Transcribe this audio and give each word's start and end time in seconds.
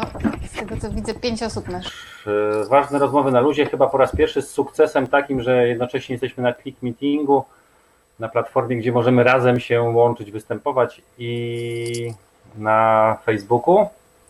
O, 0.00 0.18
z 0.46 0.52
tego 0.52 0.76
co 0.76 0.90
widzę, 0.90 1.14
pięć 1.14 1.42
osób 1.42 1.68
masz. 1.68 1.86
E, 2.26 2.64
Ważne 2.68 2.98
rozmowy 2.98 3.30
na 3.30 3.40
luzie, 3.40 3.66
chyba 3.66 3.86
po 3.86 3.98
raz 3.98 4.16
pierwszy 4.16 4.42
z 4.42 4.50
sukcesem 4.50 5.06
takim, 5.06 5.42
że 5.42 5.68
jednocześnie 5.68 6.12
jesteśmy 6.12 6.42
na 6.42 6.52
click 6.54 6.82
meetingu, 6.82 7.44
na 8.18 8.28
platformie, 8.28 8.76
gdzie 8.76 8.92
możemy 8.92 9.24
razem 9.24 9.60
się 9.60 9.82
łączyć, 9.82 10.30
występować 10.30 11.02
i 11.18 12.12
na 12.56 13.16
Facebooku. 13.24 13.88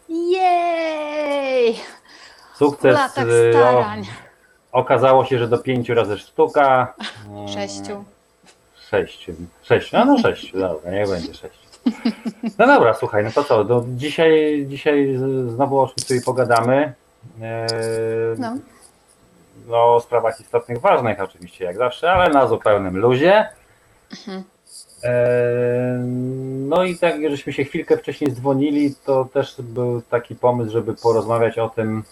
Jej! 0.09 1.77
Sukces. 2.55 2.99
E, 3.19 3.53
starań. 3.53 4.03
O, 4.73 4.79
okazało 4.79 5.25
się, 5.25 5.39
że 5.39 5.49
do 5.49 5.59
pięciu 5.59 5.95
razy 5.95 6.19
sztuka. 6.19 6.95
Sześciu. 7.55 8.05
Sześciu. 8.91 9.33
Sześciu. 9.63 9.97
No, 9.97 10.05
no 10.05 10.19
sześciu, 10.19 10.59
dobra, 10.59 10.91
niech 10.91 11.09
będzie 11.09 11.35
sześciu. 11.35 11.58
No 12.59 12.67
dobra, 12.67 12.95
słuchaj, 12.95 13.25
no 13.25 13.31
to 13.31 13.45
co? 13.45 13.65
No, 13.65 13.85
dzisiaj, 13.89 14.65
dzisiaj 14.69 15.17
znowu 15.49 15.81
o 15.81 15.87
czymś 15.89 16.07
sobie 16.07 16.21
pogadamy. 16.23 16.93
E, 17.43 17.67
No. 18.39 18.57
no, 19.69 19.95
o 19.95 20.01
sprawach 20.01 20.41
istotnych, 20.41 20.81
ważnych 20.81 21.21
oczywiście, 21.21 21.65
jak 21.65 21.77
zawsze, 21.77 22.13
ale 22.13 22.31
na 22.35 22.47
zupełnym 22.47 22.97
luzie. 22.97 23.49
Mhm. 24.13 24.45
E, 25.05 25.99
No 26.69 26.85
i 26.85 26.97
tak, 26.99 27.15
żeśmy 27.31 27.53
się 27.53 27.65
chwilkę 27.65 27.97
wcześniej 27.97 28.33
dzwonili, 28.33 28.95
to 29.05 29.25
też 29.25 29.55
był 29.59 30.03
taki 30.03 30.35
pomysł, 30.35 30.73
żeby 30.73 30.95
porozmawiać 30.95 31.59
o 31.59 31.69
tym, 31.69 32.05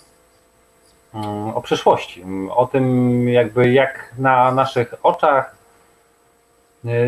mm, 1.14 1.48
o 1.48 1.62
przyszłości, 1.62 2.24
o 2.50 2.66
tym 2.66 3.28
jakby 3.28 3.72
jak 3.72 4.14
na 4.18 4.52
naszych 4.52 4.94
oczach 5.02 5.55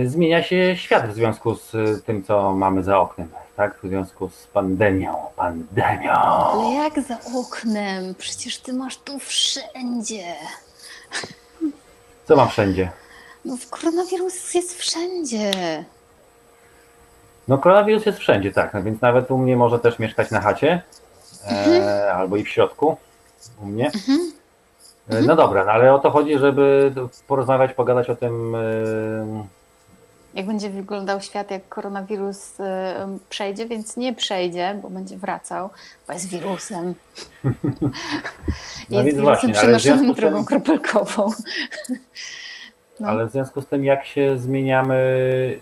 zmienia 0.05 0.43
się 0.43 0.77
świat 0.77 1.07
w 1.11 1.15
związku 1.15 1.55
z 1.55 1.75
e, 1.75 2.03
tym, 2.07 2.25
co 2.25 2.53
mamy 2.53 2.83
za 2.83 2.99
oknem, 2.99 3.29
tak? 3.57 3.79
W 3.83 3.89
związku 3.89 4.29
z 4.29 4.47
pandemią, 4.47 5.15
pandemią. 5.37 6.13
Ale 6.13 6.75
jak 6.75 7.01
za 7.01 7.17
oknem? 7.41 8.15
Przecież 8.15 8.59
ty 8.59 8.73
masz 8.73 8.97
tu 8.97 9.19
wszędzie. 9.19 10.35
Co 12.25 12.37
mam 12.37 12.49
wszędzie? 12.49 12.91
No 13.45 13.57
koronawirus 13.71 14.55
jest 14.55 14.79
wszędzie. 14.79 15.51
No 17.49 17.59
koronawirus 17.59 18.07
jest 18.07 18.19
wszędzie, 18.19 18.53
tak, 18.53 18.75
no 18.75 18.83
więc 18.83 19.01
nawet 19.01 19.31
u 19.31 19.39
mnie 19.39 19.57
może 19.57 19.79
też 19.79 19.99
mieszkać 19.99 20.31
na 20.31 20.41
chacie, 20.41 20.83
e, 21.51 22.13
albo 22.15 22.37
i 22.37 22.45
w 22.45 22.49
środku, 22.49 22.97
u 23.63 23.67
mnie. 23.67 23.87
Mhm. 23.87 24.33
E, 25.09 25.23
No 25.23 25.37
dobra, 25.37 25.65
no 25.65 25.73
ale 25.73 25.95
o 25.95 25.99
to 25.99 26.11
chodzi, 26.11 26.39
żeby 26.39 26.93
porozmawiać, 27.27 27.73
pogadać 27.75 28.11
o 28.11 28.17
tym, 28.17 28.55
e, 28.55 28.59
Jak 30.35 30.47
będzie 30.47 30.71
wyglądał 30.71 31.21
świat, 31.21 31.51
jak 31.51 31.69
koronawirus 31.69 32.61
y, 32.61 32.65
przejdzie, 33.31 33.67
więc 33.67 33.97
nie 33.97 34.15
przejdzie, 34.15 34.79
bo 34.83 34.91
będzie 34.91 35.17
wracał, 35.17 35.71
bo 36.07 36.13
jest 36.13 36.29
wirusem. 36.29 36.95
No 38.91 39.03
jest 39.03 39.07
więc 39.07 39.19
wirusem 39.19 39.53
przenoszonym 39.53 40.15
drogą 40.15 40.45
kropelkową. 40.45 41.31
No. 43.01 43.09
ale 43.09 43.27
w 43.27 43.31
związku 43.33 43.61
z 43.61 43.67
tym 43.67 43.85
jak 43.85 44.05
się 44.05 44.39
zmieniamy, 44.39 45.61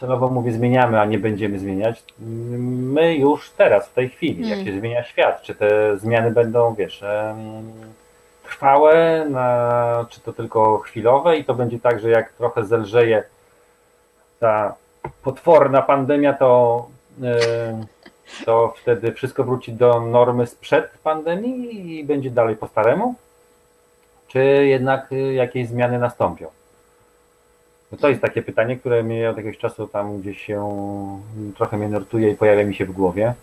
celowo 0.00 0.28
mówię 0.28 0.52
zmieniamy, 0.52 1.00
a 1.00 1.04
nie 1.04 1.18
będziemy 1.18 1.58
zmieniać, 1.58 2.04
my 2.18 3.14
już 3.14 3.50
teraz, 3.50 3.88
w 3.88 3.92
tej 3.92 4.08
chwili, 4.08 4.48
jak 4.48 4.58
Mm. 4.58 4.66
się 4.66 4.80
zmienia 4.80 5.04
świat, 5.04 5.42
czy 5.42 5.54
te 5.54 5.98
zmiany 5.98 6.30
będą, 6.30 6.74
wiesz, 6.74 7.04
trwałe, 8.44 9.26
na, 9.30 10.06
czy 10.10 10.20
to 10.20 10.32
tylko 10.32 10.78
chwilowe 10.78 11.36
i 11.36 11.44
to 11.44 11.54
będzie 11.54 11.80
tak, 11.80 12.00
że 12.00 12.10
jak 12.10 12.32
trochę 12.32 12.64
zelżeje 12.64 13.24
ta 14.44 14.76
potworna 15.22 15.82
pandemia, 15.82 16.32
to, 16.32 16.86
em, 17.22 17.86
to 18.44 18.74
wtedy 18.76 19.12
wszystko 19.12 19.44
wróci 19.44 19.72
do 19.72 20.00
normy 20.00 20.46
sprzed 20.46 20.90
pandemii 21.02 21.98
i 21.98 22.04
będzie 22.04 22.30
dalej 22.30 22.56
po 22.56 22.66
staremu? 22.68 23.14
Czy 24.28 24.44
jednak 24.44 25.12
y, 25.12 25.34
jakieś 25.34 25.68
zmiany 25.68 25.98
nastąpią? 25.98 26.46
No 27.92 27.98
to 27.98 28.08
jest 28.08 28.20
takie 28.20 28.42
pytanie, 28.42 28.76
które 28.76 29.02
mnie 29.02 29.30
od 29.30 29.36
jakiegoś 29.36 29.58
czasu 29.58 29.88
tam 29.88 30.20
gdzieś 30.20 30.40
się 30.46 30.58
trochę 31.56 31.76
mnie 31.76 31.88
nurtuje 31.88 32.30
i 32.30 32.36
pojawia 32.36 32.64
mi 32.64 32.74
się 32.74 32.84
w 32.84 32.92
głowie. 32.92 33.34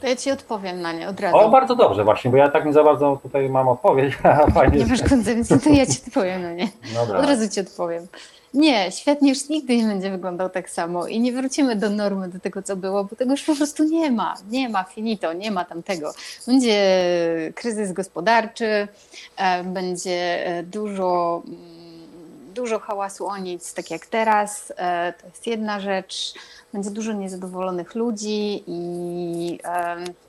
To 0.00 0.06
ja 0.06 0.16
ci 0.16 0.30
odpowiem 0.30 0.80
na 0.80 0.92
nie 0.92 1.08
od 1.08 1.20
razu. 1.20 1.36
O, 1.36 1.50
bardzo 1.50 1.74
dobrze 1.74 2.04
właśnie, 2.04 2.30
bo 2.30 2.36
ja 2.36 2.48
tak 2.48 2.64
nie 2.64 2.72
za 2.72 2.84
bardzo 2.84 3.18
tutaj 3.22 3.48
mam 3.48 3.68
odpowiedź, 3.68 4.14
fajnie. 4.54 4.78
nie 4.78 4.86
masz 4.86 5.02
koncepcji, 5.02 5.60
to 5.60 5.70
ja 5.70 5.86
ci 5.86 5.98
odpowiem 6.06 6.42
na 6.42 6.52
nie. 6.52 6.68
Dobra. 6.94 7.18
Od 7.18 7.26
razu 7.26 7.48
ci 7.48 7.60
odpowiem. 7.60 8.06
Nie, 8.54 8.92
świat 8.92 9.22
już 9.22 9.48
nigdy 9.48 9.76
nie 9.76 9.84
będzie 9.84 10.10
wyglądał 10.10 10.50
tak 10.50 10.70
samo 10.70 11.06
i 11.06 11.20
nie 11.20 11.32
wrócimy 11.32 11.76
do 11.76 11.90
normy, 11.90 12.28
do 12.28 12.40
tego, 12.40 12.62
co 12.62 12.76
było, 12.76 13.04
bo 13.04 13.16
tego 13.16 13.30
już 13.30 13.42
po 13.42 13.56
prostu 13.56 13.84
nie 13.84 14.10
ma. 14.10 14.34
Nie 14.50 14.68
ma, 14.68 14.84
finito, 14.84 15.32
nie 15.32 15.50
ma 15.50 15.64
tam 15.64 15.82
tego. 15.82 16.12
Będzie 16.46 16.82
kryzys 17.54 17.92
gospodarczy, 17.92 18.88
e, 19.36 19.64
będzie 19.64 20.46
e, 20.46 20.62
dużo, 20.62 21.42
mm, 21.46 21.71
dużo 22.52 22.78
hałasu 22.78 23.26
o 23.26 23.36
nic, 23.38 23.74
tak 23.74 23.90
jak 23.90 24.06
teraz. 24.06 24.72
E, 24.76 25.12
To 25.20 25.26
jest 25.26 25.46
jedna 25.46 25.80
rzecz. 25.80 26.34
Będzie 26.72 26.90
dużo 26.90 27.12
niezadowolonych 27.12 27.94
ludzi 27.94 28.64
i 28.66 29.58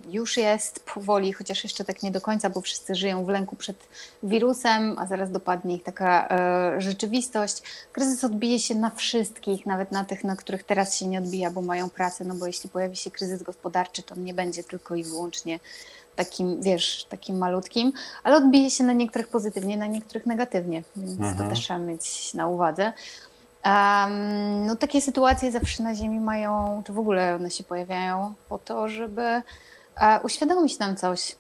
już 0.10 0.38
jest 0.38 0.80
powoli, 0.94 1.34
chociaż 1.34 1.64
jeszcze 1.64 1.84
tak 1.86 2.04
nie 2.04 2.12
do 2.12 2.22
końca, 2.22 2.50
bo 2.50 2.62
wszyscy 2.62 2.96
żyją 2.96 3.26
w 3.26 3.30
lęku 3.30 3.56
przed 3.56 3.78
wirusem, 4.24 4.96
a 5.00 5.06
zaraz 5.06 5.32
dopadnie 5.32 5.76
ich 5.76 5.84
taka 5.84 6.28
e, 6.30 6.82
rzeczywistość. 6.82 7.62
Kryzys 7.92 8.24
odbije 8.24 8.60
się 8.60 8.76
na 8.76 8.90
wszystkich, 8.90 9.66
nawet 9.66 9.92
na 9.92 10.06
tych, 10.06 10.24
na 10.24 10.36
których 10.36 10.64
teraz 10.64 10.98
się 10.98 11.08
nie 11.08 11.20
odbija, 11.20 11.52
bo 11.52 11.62
mają 11.62 11.90
pracę, 11.90 12.26
no 12.26 12.36
bo 12.36 12.48
jeśli 12.48 12.70
pojawi 12.70 12.96
się 12.96 13.12
kryzys 13.12 13.44
gospodarczy, 13.44 14.04
to 14.04 14.16
nie 14.16 14.34
będzie 14.34 14.64
tylko 14.64 14.96
i 14.96 15.04
wyłącznie 15.04 15.60
takim, 16.16 16.62
wiesz, 16.62 17.06
takim 17.10 17.38
malutkim, 17.38 17.94
ale 18.24 18.36
odbije 18.38 18.70
się 18.70 18.84
na 18.84 18.94
niektórych 18.94 19.28
pozytywnie, 19.28 19.78
na 19.78 19.88
niektórych 19.88 20.26
negatywnie, 20.26 20.84
więc 20.96 21.18
to 21.18 21.26
Mhm. 21.26 21.50
też 21.50 21.60
trzeba 21.60 21.80
mieć 21.80 22.34
na 22.34 22.48
uwadze. 22.48 22.94
Em, 23.64 24.66
no 24.66 24.76
takie 24.76 25.02
sytuacje 25.02 25.52
zawsze 25.52 25.84
na 25.84 25.96
Ziemi 25.96 26.20
mają, 26.20 26.82
czy 26.86 26.94
w 26.94 27.00
ogóle 27.00 27.36
one 27.36 27.52
się 27.52 27.64
pojawiają 27.64 28.34
po 28.50 28.58
to, 28.60 28.90
żeby 28.90 29.22
e, 29.22 29.42
uświadomić 30.24 30.80
nam 30.80 30.96
coś. 30.96 31.36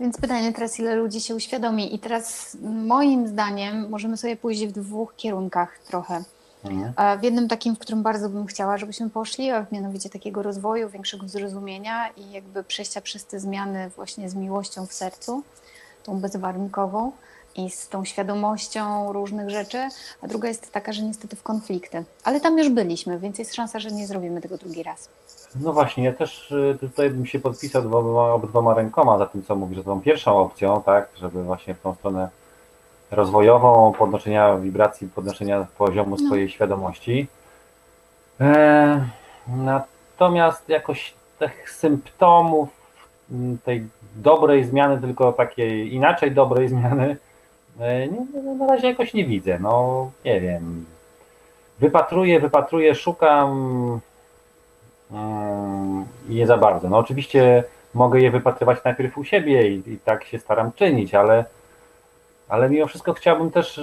Więc 0.00 0.16
pytanie 0.20 0.52
teraz, 0.52 0.78
ile 0.78 0.94
ludzi 0.94 1.20
się 1.20 1.34
uświadomi? 1.34 1.94
I 1.94 1.98
teraz 1.98 2.56
moim 2.62 3.28
zdaniem 3.28 3.88
możemy 3.88 4.16
sobie 4.16 4.36
pójść 4.36 4.66
w 4.66 4.72
dwóch 4.72 5.16
kierunkach 5.16 5.78
trochę. 5.78 6.22
E, 6.96 7.18
W 7.18 7.22
jednym 7.22 7.48
takim, 7.48 7.76
w 7.76 7.78
którym 7.78 8.02
bardzo 8.02 8.28
bym 8.28 8.46
chciała, 8.46 8.78
żebyśmy 8.78 9.10
poszli, 9.10 9.50
a 9.50 9.66
mianowicie 9.72 10.10
takiego 10.10 10.42
rozwoju, 10.42 10.88
większego 10.88 11.28
zrozumienia 11.28 12.08
i 12.16 12.30
jakby 12.30 12.64
przejścia 12.64 13.00
przez 13.00 13.26
te 13.26 13.40
zmiany 13.40 13.90
właśnie 13.96 14.28
z 14.30 14.34
miłością 14.34 14.86
w 14.86 14.92
sercu, 14.92 15.42
tą 16.04 16.20
bezwarunkową 16.20 17.12
i 17.56 17.70
z 17.70 17.88
tą 17.88 18.04
świadomością 18.04 19.12
różnych 19.12 19.50
rzeczy, 19.50 19.88
a 20.22 20.26
druga 20.26 20.48
jest 20.48 20.72
taka, 20.72 20.92
że 20.92 21.02
niestety 21.02 21.36
w 21.36 21.42
konflikty. 21.42 22.04
Ale 22.24 22.40
tam 22.40 22.58
już 22.58 22.68
byliśmy, 22.68 23.18
więc 23.18 23.38
jest 23.38 23.54
szansa, 23.54 23.78
że 23.80 23.90
nie 23.90 24.06
zrobimy 24.06 24.40
tego 24.40 24.58
drugi 24.58 24.82
raz. 24.82 25.08
No 25.60 25.72
właśnie, 25.72 26.04
ja 26.04 26.12
też 26.12 26.50
y, 26.50 26.76
tutaj 26.80 27.10
bym 27.10 27.26
się 27.26 27.38
podpisał 27.40 27.82
dwoma, 27.82 28.32
obydwoma 28.32 28.74
rękoma 28.74 29.18
za 29.18 29.26
tym, 29.26 29.42
co 29.44 29.56
mówisz, 29.56 29.78
że 29.78 29.84
tą 29.84 30.00
pierwszą 30.00 30.38
opcją, 30.38 30.82
tak, 30.82 31.08
żeby 31.16 31.44
właśnie 31.44 31.74
w 31.74 31.80
tą 31.80 31.94
stronę 31.94 32.28
rozwojową, 33.10 33.92
podnoszenia 33.98 34.56
wibracji, 34.56 35.08
podnoszenia 35.14 35.66
poziomu 35.78 36.16
No. 36.20 36.26
swojej 36.26 36.48
świadomości. 36.48 37.26
E, 38.40 39.08
natomiast 39.48 40.68
jakoś 40.68 41.14
tych 41.38 41.70
symptomów 41.70 42.68
m, 43.30 43.58
tej 43.64 43.86
dobrej 44.16 44.64
zmiany, 44.64 45.00
tylko 45.00 45.32
takiej 45.32 45.94
inaczej 45.94 46.30
dobrej 46.32 46.68
zmiany, 46.74 47.16
e, 47.80 48.08
nie, 48.08 48.42
na 48.58 48.66
razie 48.66 48.88
jakoś 48.88 49.14
nie 49.14 49.24
widzę. 49.24 49.58
No, 49.58 50.10
nie 50.24 50.40
wiem. 50.40 50.86
Wypatruję, 51.78 52.40
wypatruję, 52.40 52.94
szukam. 52.94 54.00
Mm, 55.12 56.04
i 56.28 56.34
nie 56.34 56.46
za 56.46 56.56
bardzo. 56.56 56.88
No 56.88 56.98
oczywiście 56.98 57.64
mogę 57.94 58.20
je 58.20 58.30
wypatrywać 58.30 58.84
najpierw 58.84 59.18
u 59.18 59.24
siebie 59.24 59.68
i, 59.68 59.92
i 59.92 59.98
tak 59.98 60.24
się 60.24 60.38
staram 60.38 60.72
czynić, 60.72 61.14
ale, 61.14 61.44
ale 62.48 62.70
mimo 62.70 62.86
wszystko 62.86 63.14
chciałbym 63.14 63.50
też, 63.50 63.80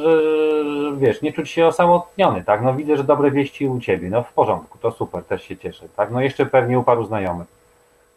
wiesz, 0.97 1.21
nie 1.21 1.33
czuć 1.33 1.49
się 1.49 1.67
osamotniony, 1.67 2.43
tak? 2.43 2.61
No 2.61 2.73
widzę, 2.73 2.97
że 2.97 3.03
dobre 3.03 3.31
wieści 3.31 3.67
u 3.67 3.79
ciebie, 3.79 4.09
no 4.09 4.23
w 4.23 4.33
porządku, 4.33 4.77
to 4.77 4.91
super, 4.91 5.23
też 5.23 5.43
się 5.43 5.57
cieszę, 5.57 5.85
tak? 5.95 6.11
No 6.11 6.21
jeszcze 6.21 6.45
pewnie 6.45 6.79
u 6.79 6.83
paru 6.83 7.05
znajomych. 7.05 7.47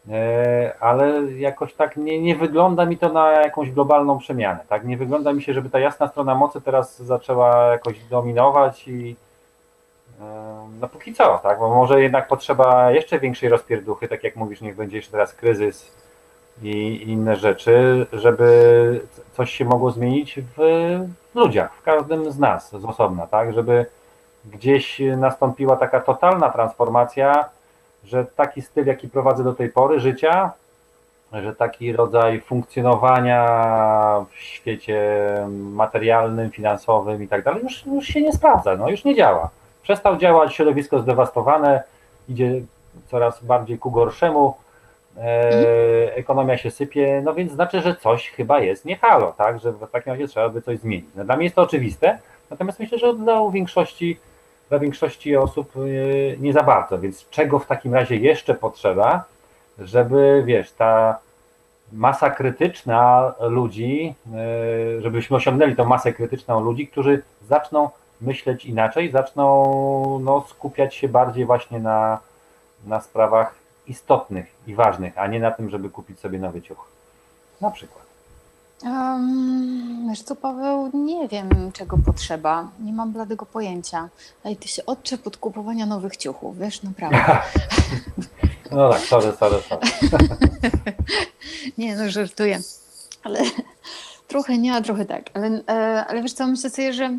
E, 0.09 0.73
ale 0.79 1.31
jakoś 1.31 1.73
tak 1.73 1.97
nie, 1.97 2.21
nie 2.21 2.35
wygląda 2.35 2.85
mi 2.85 2.97
to 2.97 3.09
na 3.09 3.31
jakąś 3.31 3.71
globalną 3.71 4.17
przemianę, 4.17 4.59
tak? 4.69 4.85
Nie 4.85 4.97
wygląda 4.97 5.33
mi 5.33 5.41
się, 5.41 5.53
żeby 5.53 5.69
ta 5.69 5.79
jasna 5.79 6.07
strona 6.07 6.35
mocy 6.35 6.61
teraz 6.61 7.01
zaczęła 7.01 7.65
jakoś 7.65 8.03
dominować 8.03 8.87
i 8.87 9.15
no 10.81 10.87
póki 10.87 11.13
co, 11.13 11.39
tak? 11.43 11.59
Bo 11.59 11.75
może 11.75 12.01
jednak 12.01 12.27
potrzeba 12.27 12.91
jeszcze 12.91 13.19
większej 13.19 13.49
rozpierduchy, 13.49 14.07
tak 14.07 14.23
jak 14.23 14.35
mówisz, 14.35 14.61
niech 14.61 14.75
będzie 14.75 14.97
jeszcze 14.97 15.11
teraz 15.11 15.33
kryzys 15.33 15.91
i 16.61 17.03
inne 17.11 17.35
rzeczy, 17.35 18.07
żeby 18.13 19.01
coś 19.33 19.51
się 19.51 19.65
mogło 19.65 19.91
zmienić 19.91 20.39
w 20.57 20.59
ludziach, 21.35 21.73
w 21.73 21.81
każdym 21.81 22.31
z 22.31 22.39
nas 22.39 22.69
z 22.69 22.85
osobna, 22.85 23.27
tak? 23.27 23.53
Żeby 23.53 23.85
gdzieś 24.45 25.01
nastąpiła 25.17 25.75
taka 25.75 25.99
totalna 25.99 26.49
transformacja 26.49 27.49
że 28.07 28.25
taki 28.25 28.61
styl, 28.61 28.85
jaki 28.85 29.09
prowadzę 29.09 29.43
do 29.43 29.53
tej 29.53 29.69
pory 29.69 29.99
życia, 29.99 30.51
że 31.33 31.55
taki 31.55 31.93
rodzaj 31.93 32.41
funkcjonowania 32.41 33.45
w 34.31 34.35
świecie 34.35 35.01
materialnym, 35.51 36.51
finansowym 36.51 37.23
i 37.23 37.27
tak 37.27 37.43
dalej 37.43 37.63
już, 37.63 37.85
już 37.85 38.05
się 38.05 38.21
nie 38.21 38.33
sprawdza, 38.33 38.75
no 38.75 38.89
już 38.89 39.03
nie 39.03 39.15
działa. 39.15 39.49
Przestał 39.83 40.17
działać, 40.17 40.53
środowisko 40.53 40.99
zdewastowane, 40.99 41.83
idzie 42.29 42.61
coraz 43.07 43.43
bardziej 43.43 43.79
ku 43.79 43.91
gorszemu, 43.91 44.55
ekonomia 46.15 46.57
się 46.57 46.71
sypie, 46.71 47.21
no 47.25 47.33
więc 47.33 47.51
znaczy, 47.51 47.81
że 47.81 47.95
coś 47.95 48.29
chyba 48.29 48.59
jest 48.59 48.85
nie 48.85 48.97
halo, 48.97 49.33
tak, 49.37 49.59
że 49.59 49.71
w 49.71 49.91
takim 49.91 50.13
razie 50.13 50.27
trzeba 50.27 50.49
by 50.49 50.61
coś 50.61 50.79
zmienić. 50.79 51.05
No, 51.15 51.25
dla 51.25 51.35
mnie 51.35 51.43
jest 51.43 51.55
to 51.55 51.61
oczywiste, 51.61 52.19
natomiast 52.49 52.79
myślę, 52.79 52.97
że 52.97 53.13
dla 53.13 53.51
większości, 53.51 54.19
dla 54.69 54.79
większości 54.79 55.35
osób 55.35 55.71
e, 55.75 55.79
nie 56.37 56.53
za 56.53 56.63
bardzo, 56.63 56.99
więc 56.99 57.29
czego 57.29 57.59
w 57.59 57.65
takim 57.65 57.93
razie 57.93 58.15
jeszcze 58.15 58.53
potrzeba, 58.53 59.23
żeby, 59.79 60.43
wiesz, 60.45 60.71
ta 60.71 61.19
masa 61.91 62.29
krytyczna 62.29 63.33
ludzi, 63.39 64.15
e, 64.97 65.01
żebyśmy 65.01 65.37
osiągnęli 65.37 65.75
tą 65.75 65.85
masę 65.85 66.13
krytyczną 66.13 66.59
ludzi, 66.59 66.87
którzy 66.87 67.21
zaczną 67.47 67.89
myśleć 68.21 68.65
inaczej, 68.65 69.11
zaczną 69.11 70.19
no, 70.23 70.45
skupiać 70.49 70.95
się 70.95 71.07
bardziej 71.07 71.45
właśnie 71.45 71.79
na, 71.79 72.19
na 72.85 73.01
sprawach 73.01 73.66
istotnych 73.89 74.45
i 74.67 74.75
ważnych, 74.75 75.17
a 75.17 75.27
nie 75.27 75.39
na 75.39 75.51
tym, 75.51 75.69
żeby 75.69 75.89
kupić 75.89 76.19
sobie 76.19 76.39
nowy 76.39 76.61
ciuch. 76.61 76.87
Na 77.61 77.71
przykład. 77.71 78.07
Um, 78.83 80.07
wiesz 80.09 80.21
co, 80.21 80.35
Paweł, 80.35 80.91
nie 80.93 81.27
wiem, 81.27 81.49
czego 81.73 81.97
potrzeba. 82.05 82.67
Nie 82.79 82.93
mam 82.93 83.11
bladego 83.11 83.45
pojęcia. 83.45 84.09
Ej, 84.45 84.57
ty 84.57 84.67
się 84.67 84.85
odczep 84.85 85.27
od 85.27 85.37
kupowania 85.37 85.85
nowych 85.85 86.17
ciuchów, 86.17 86.57
wiesz, 86.57 86.83
naprawdę. 86.83 87.37
No 88.71 88.89
tak, 88.89 89.01
sorry, 89.01 89.31
sorry, 89.39 89.61
sorry. 89.61 89.87
nie, 91.77 91.95
no 91.95 92.09
żartuję. 92.09 92.59
Ale 93.23 93.39
trochę 94.27 94.57
nie, 94.57 94.73
a 94.73 94.81
trochę 94.81 95.05
tak. 95.05 95.29
Ale, 95.33 95.61
e, 95.69 96.05
ale 96.05 96.21
wiesz 96.21 96.33
co, 96.33 96.47
myślę 96.47 96.69
sobie, 96.69 96.93
że 96.93 97.17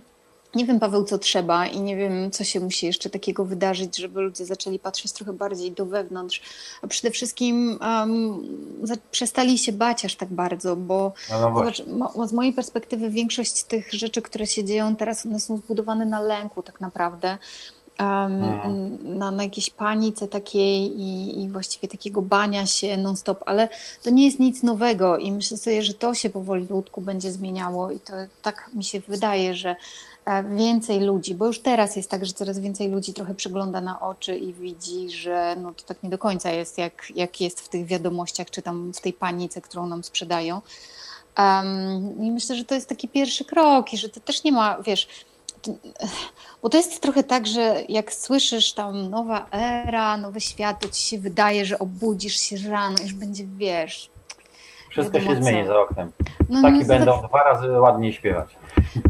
nie 0.54 0.66
wiem, 0.66 0.80
Paweł, 0.80 1.04
co 1.04 1.18
trzeba 1.18 1.66
i 1.66 1.80
nie 1.80 1.96
wiem, 1.96 2.30
co 2.30 2.44
się 2.44 2.60
musi 2.60 2.86
jeszcze 2.86 3.10
takiego 3.10 3.44
wydarzyć, 3.44 3.96
żeby 3.96 4.20
ludzie 4.20 4.46
zaczęli 4.46 4.78
patrzeć 4.78 5.12
trochę 5.12 5.32
bardziej 5.32 5.72
do 5.72 5.86
wewnątrz, 5.86 6.42
a 6.82 6.86
przede 6.86 7.10
wszystkim 7.10 7.78
um, 7.80 8.42
przestali 9.10 9.58
się 9.58 9.72
bać 9.72 10.04
aż 10.04 10.16
tak 10.16 10.28
bardzo, 10.28 10.76
bo 10.76 11.12
no, 11.30 11.40
no 11.40 11.54
zobacz, 11.54 11.82
z 12.30 12.32
mojej 12.32 12.52
perspektywy 12.52 13.10
większość 13.10 13.64
tych 13.64 13.92
rzeczy, 13.92 14.22
które 14.22 14.46
się 14.46 14.64
dzieją 14.64 14.96
teraz, 14.96 15.26
one 15.26 15.40
są 15.40 15.56
zbudowane 15.56 16.06
na 16.06 16.20
lęku 16.20 16.62
tak 16.62 16.80
naprawdę. 16.80 17.38
Um, 18.00 19.18
na, 19.18 19.30
na 19.30 19.42
jakiejś 19.42 19.70
panice 19.70 20.28
takiej 20.28 21.00
i, 21.00 21.42
i, 21.42 21.48
właściwie 21.48 21.88
takiego 21.88 22.22
bania 22.22 22.66
się 22.66 22.96
non-stop, 22.96 23.42
ale 23.46 23.68
to 24.02 24.10
nie 24.10 24.26
jest 24.26 24.38
nic 24.38 24.62
nowego 24.62 25.18
i 25.18 25.32
myślę 25.32 25.56
sobie, 25.56 25.82
że 25.82 25.94
to 25.94 26.14
się 26.14 26.30
powoli 26.30 26.66
ludku 26.70 27.00
będzie 27.00 27.32
zmieniało 27.32 27.90
i 27.90 28.00
to 28.00 28.12
tak 28.42 28.70
mi 28.74 28.84
się 28.84 29.00
wydaje, 29.00 29.54
że 29.54 29.76
więcej 30.56 31.00
ludzi, 31.00 31.34
bo 31.34 31.46
już 31.46 31.60
teraz 31.60 31.96
jest 31.96 32.10
tak, 32.10 32.26
że 32.26 32.32
coraz 32.32 32.58
więcej 32.58 32.90
ludzi 32.90 33.14
trochę 33.14 33.34
przygląda 33.34 33.80
na 33.80 34.00
oczy 34.00 34.36
i 34.36 34.52
widzi, 34.52 35.10
że 35.10 35.56
no 35.62 35.72
to 35.72 35.84
tak 35.84 36.02
nie 36.02 36.10
do 36.10 36.18
końca 36.18 36.50
jest, 36.50 36.78
jak, 36.78 37.12
jak 37.14 37.40
jest 37.40 37.60
w 37.60 37.68
tych 37.68 37.86
wiadomościach, 37.86 38.50
czy 38.50 38.62
tam 38.62 38.92
w 38.92 39.00
tej 39.00 39.12
panice, 39.12 39.60
którą 39.60 39.86
nam 39.86 40.04
sprzedają. 40.04 40.60
Um, 41.38 42.24
I 42.24 42.30
myślę, 42.30 42.56
że 42.56 42.64
to 42.64 42.74
jest 42.74 42.88
taki 42.88 43.08
pierwszy 43.08 43.44
krok 43.44 43.92
i 43.92 43.96
że 43.96 44.08
to 44.08 44.20
też 44.20 44.44
nie 44.44 44.52
ma, 44.52 44.78
wiesz, 44.82 45.08
to, 45.62 45.72
bo 46.62 46.68
to 46.68 46.76
jest 46.76 47.02
trochę 47.02 47.22
tak, 47.22 47.46
że 47.46 47.82
jak 47.88 48.12
słyszysz 48.12 48.72
tam 48.72 49.10
nowa 49.10 49.46
era, 49.50 50.16
nowy 50.16 50.40
świat, 50.40 50.80
to 50.80 50.88
ci 50.88 51.02
się 51.02 51.18
wydaje, 51.18 51.64
że 51.64 51.78
obudzisz 51.78 52.36
się 52.36 52.56
rano 52.70 52.96
i 52.98 53.02
już 53.02 53.12
będzie, 53.12 53.44
wiesz... 53.56 54.10
Wszystko 54.90 55.20
się 55.20 55.42
zmieni 55.42 55.66
za 55.66 55.80
oknem. 55.80 56.12
No, 56.48 56.62
Taki 56.62 56.78
no, 56.78 56.84
będą 56.84 57.22
dwa 57.28 57.42
razy 57.42 57.70
ładniej 57.70 58.12
śpiewać. 58.12 58.48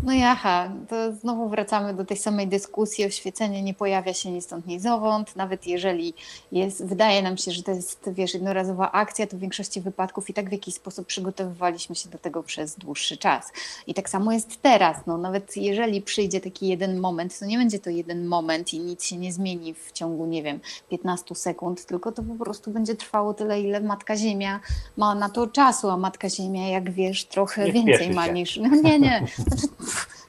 No 0.02 0.12
jaha, 0.12 0.70
to 0.88 1.12
znowu 1.12 1.48
wracamy 1.48 1.94
do 1.94 2.04
tej 2.04 2.16
samej 2.16 2.48
dyskusji. 2.48 3.04
Oświecenie 3.04 3.62
nie 3.62 3.74
pojawia 3.74 4.14
się 4.14 4.30
ni 4.30 4.42
stąd, 4.42 4.66
ni 4.66 4.80
zowąd. 4.80 5.36
Nawet 5.36 5.66
jeżeli 5.66 6.14
jest, 6.52 6.84
wydaje 6.84 7.22
nam 7.22 7.36
się, 7.36 7.50
że 7.50 7.62
to 7.62 7.70
jest, 7.70 8.10
wiesz, 8.12 8.34
jednorazowa 8.34 8.92
akcja, 8.92 9.26
to 9.26 9.36
w 9.36 9.40
większości 9.40 9.80
wypadków 9.80 10.30
i 10.30 10.34
tak 10.34 10.48
w 10.48 10.52
jakiś 10.52 10.74
sposób 10.74 11.06
przygotowywaliśmy 11.06 11.94
się 11.94 12.08
do 12.08 12.18
tego 12.18 12.42
przez 12.42 12.76
dłuższy 12.76 13.16
czas. 13.16 13.52
I 13.86 13.94
tak 13.94 14.10
samo 14.10 14.32
jest 14.32 14.62
teraz. 14.62 14.96
No, 15.06 15.18
nawet 15.18 15.56
jeżeli 15.56 16.02
przyjdzie 16.02 16.40
taki 16.40 16.68
jeden 16.68 17.00
moment, 17.00 17.38
to 17.38 17.46
nie 17.46 17.58
będzie 17.58 17.78
to 17.78 17.90
jeden 17.90 18.26
moment 18.26 18.74
i 18.74 18.80
nic 18.80 19.04
się 19.04 19.16
nie 19.16 19.32
zmieni 19.32 19.74
w 19.74 19.92
ciągu, 19.92 20.26
nie 20.26 20.42
wiem, 20.42 20.60
15 20.90 21.34
sekund, 21.34 21.86
tylko 21.86 22.12
to 22.12 22.22
po 22.22 22.44
prostu 22.44 22.70
będzie 22.70 22.94
trwało 22.94 23.34
tyle, 23.34 23.60
ile 23.60 23.80
Matka 23.80 24.16
Ziemia 24.16 24.60
ma 24.96 25.14
na 25.14 25.28
to 25.28 25.46
czasu, 25.46 25.90
a 25.90 25.96
Matka 25.96 26.30
Ziemia, 26.30 26.68
jak 26.68 26.90
wiesz, 26.90 27.24
trochę 27.24 27.64
nie 27.64 27.72
więcej 27.72 28.10
ma 28.10 28.26
niż... 28.26 28.56
No 28.56 28.68
nie, 28.68 28.98
nie. 28.98 29.26
Znaczy, 29.48 29.68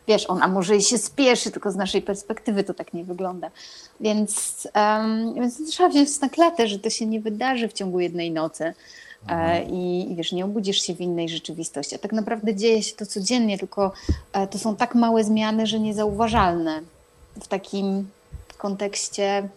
wiesz, 0.07 0.29
ona 0.29 0.47
może 0.47 0.77
i 0.77 0.81
się 0.81 0.97
spieszy, 0.97 1.51
tylko 1.51 1.71
z 1.71 1.75
naszej 1.75 2.01
perspektywy 2.01 2.63
to 2.63 2.73
tak 2.73 2.93
nie 2.93 3.03
wygląda. 3.03 3.51
Więc, 3.99 4.67
um, 4.75 5.33
więc 5.33 5.71
trzeba 5.71 5.89
wziąć 5.89 6.19
na 6.19 6.29
klatę, 6.29 6.67
że 6.67 6.79
to 6.79 6.89
się 6.89 7.05
nie 7.05 7.21
wydarzy 7.21 7.67
w 7.67 7.73
ciągu 7.73 7.99
jednej 7.99 8.31
nocy. 8.31 8.63
E, 8.63 9.31
mhm. 9.31 9.69
I, 9.69 10.11
I 10.11 10.15
wiesz, 10.15 10.31
nie 10.31 10.45
obudzisz 10.45 10.81
się 10.81 10.95
w 10.95 11.01
innej 11.01 11.29
rzeczywistości. 11.29 11.95
A 11.95 11.97
tak 11.97 12.13
naprawdę 12.13 12.55
dzieje 12.55 12.83
się 12.83 12.95
to 12.95 13.05
codziennie, 13.05 13.57
tylko 13.57 13.91
e, 14.33 14.47
to 14.47 14.59
są 14.59 14.75
tak 14.75 14.95
małe 14.95 15.23
zmiany, 15.23 15.67
że 15.67 15.79
niezauważalne 15.79 16.81
w 17.41 17.47
takim 17.47 18.07
kontekście. 18.57 19.49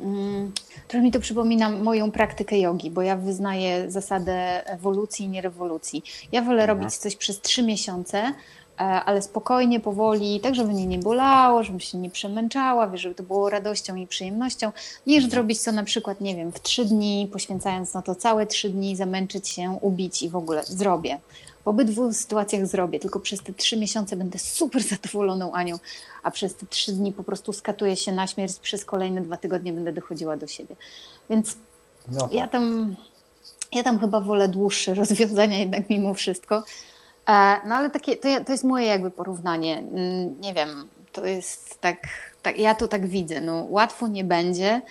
Mm, 0.00 0.52
trochę 0.88 1.04
mi 1.04 1.12
to 1.12 1.20
przypomina 1.20 1.70
moją 1.70 2.10
praktykę 2.10 2.58
jogi, 2.58 2.90
bo 2.90 3.02
ja 3.02 3.16
wyznaję 3.16 3.90
zasadę 3.90 4.66
ewolucji 4.66 5.26
i 5.26 5.28
nie 5.28 5.40
rewolucji. 5.40 6.04
Ja 6.32 6.42
wolę 6.42 6.62
mhm. 6.62 6.78
robić 6.78 6.96
coś 6.96 7.16
przez 7.16 7.40
trzy 7.40 7.62
miesiące, 7.62 8.32
ale 8.82 9.22
spokojnie, 9.22 9.80
powoli, 9.80 10.40
tak 10.40 10.54
żeby 10.54 10.72
mnie 10.72 10.86
nie 10.86 10.98
bolało, 10.98 11.62
żebym 11.62 11.80
się 11.80 11.98
nie 11.98 12.10
przemęczała, 12.10 12.88
wiesz, 12.88 13.00
żeby 13.00 13.14
to 13.14 13.22
było 13.22 13.50
radością 13.50 13.96
i 13.96 14.06
przyjemnością, 14.06 14.72
niż 15.06 15.16
mhm. 15.16 15.30
zrobić 15.30 15.62
to 15.62 15.72
na 15.72 15.84
przykład, 15.84 16.20
nie 16.20 16.36
wiem, 16.36 16.52
w 16.52 16.60
trzy 16.60 16.84
dni, 16.84 17.28
poświęcając 17.32 17.94
na 17.94 18.02
to 18.02 18.14
całe 18.14 18.46
trzy 18.46 18.70
dni, 18.70 18.96
zamęczyć 18.96 19.48
się, 19.48 19.78
ubić 19.80 20.22
i 20.22 20.28
w 20.28 20.36
ogóle 20.36 20.64
zrobię. 20.64 21.20
W 21.64 21.68
obydwu 21.68 22.12
sytuacjach 22.12 22.66
zrobię, 22.66 23.00
tylko 23.00 23.20
przez 23.20 23.42
te 23.42 23.52
trzy 23.52 23.76
miesiące 23.76 24.16
będę 24.16 24.38
super 24.38 24.82
zadowoloną 24.82 25.52
Anią, 25.52 25.78
a 26.22 26.30
przez 26.30 26.54
te 26.54 26.66
trzy 26.66 26.92
dni 26.92 27.12
po 27.12 27.24
prostu 27.24 27.52
skatuję 27.52 27.96
się 27.96 28.12
na 28.12 28.26
śmierć, 28.26 28.58
przez 28.58 28.84
kolejne 28.84 29.20
dwa 29.20 29.36
tygodnie 29.36 29.72
będę 29.72 29.92
dochodziła 29.92 30.36
do 30.36 30.46
siebie. 30.46 30.76
Więc 31.30 31.56
no 32.08 32.20
tak. 32.20 32.32
ja 32.32 32.48
tam 32.48 32.96
ja 33.72 33.82
tam 33.82 33.98
chyba 33.98 34.20
wolę 34.20 34.48
dłuższe 34.48 34.94
rozwiązania 35.02 35.58
jednak 35.58 35.90
mimo 35.90 36.14
wszystko. 36.14 36.62
E, 37.28 37.56
no 37.66 37.74
ale 37.74 37.90
takie, 37.90 38.16
to, 38.16 38.44
to 38.44 38.52
jest 38.52 38.64
moje 38.64 38.86
jakby 38.86 39.10
porównanie. 39.10 39.78
Mm, 39.78 40.40
nie 40.40 40.54
wiem, 40.54 40.88
to 41.12 41.26
jest 41.26 41.80
tak, 41.80 42.08
tak 42.42 42.58
ja 42.58 42.74
to 42.74 42.88
tak 42.88 43.06
widzę. 43.06 43.40
No, 43.40 43.66
łatwo 43.70 44.08
nie 44.08 44.24
będzie, 44.24 44.82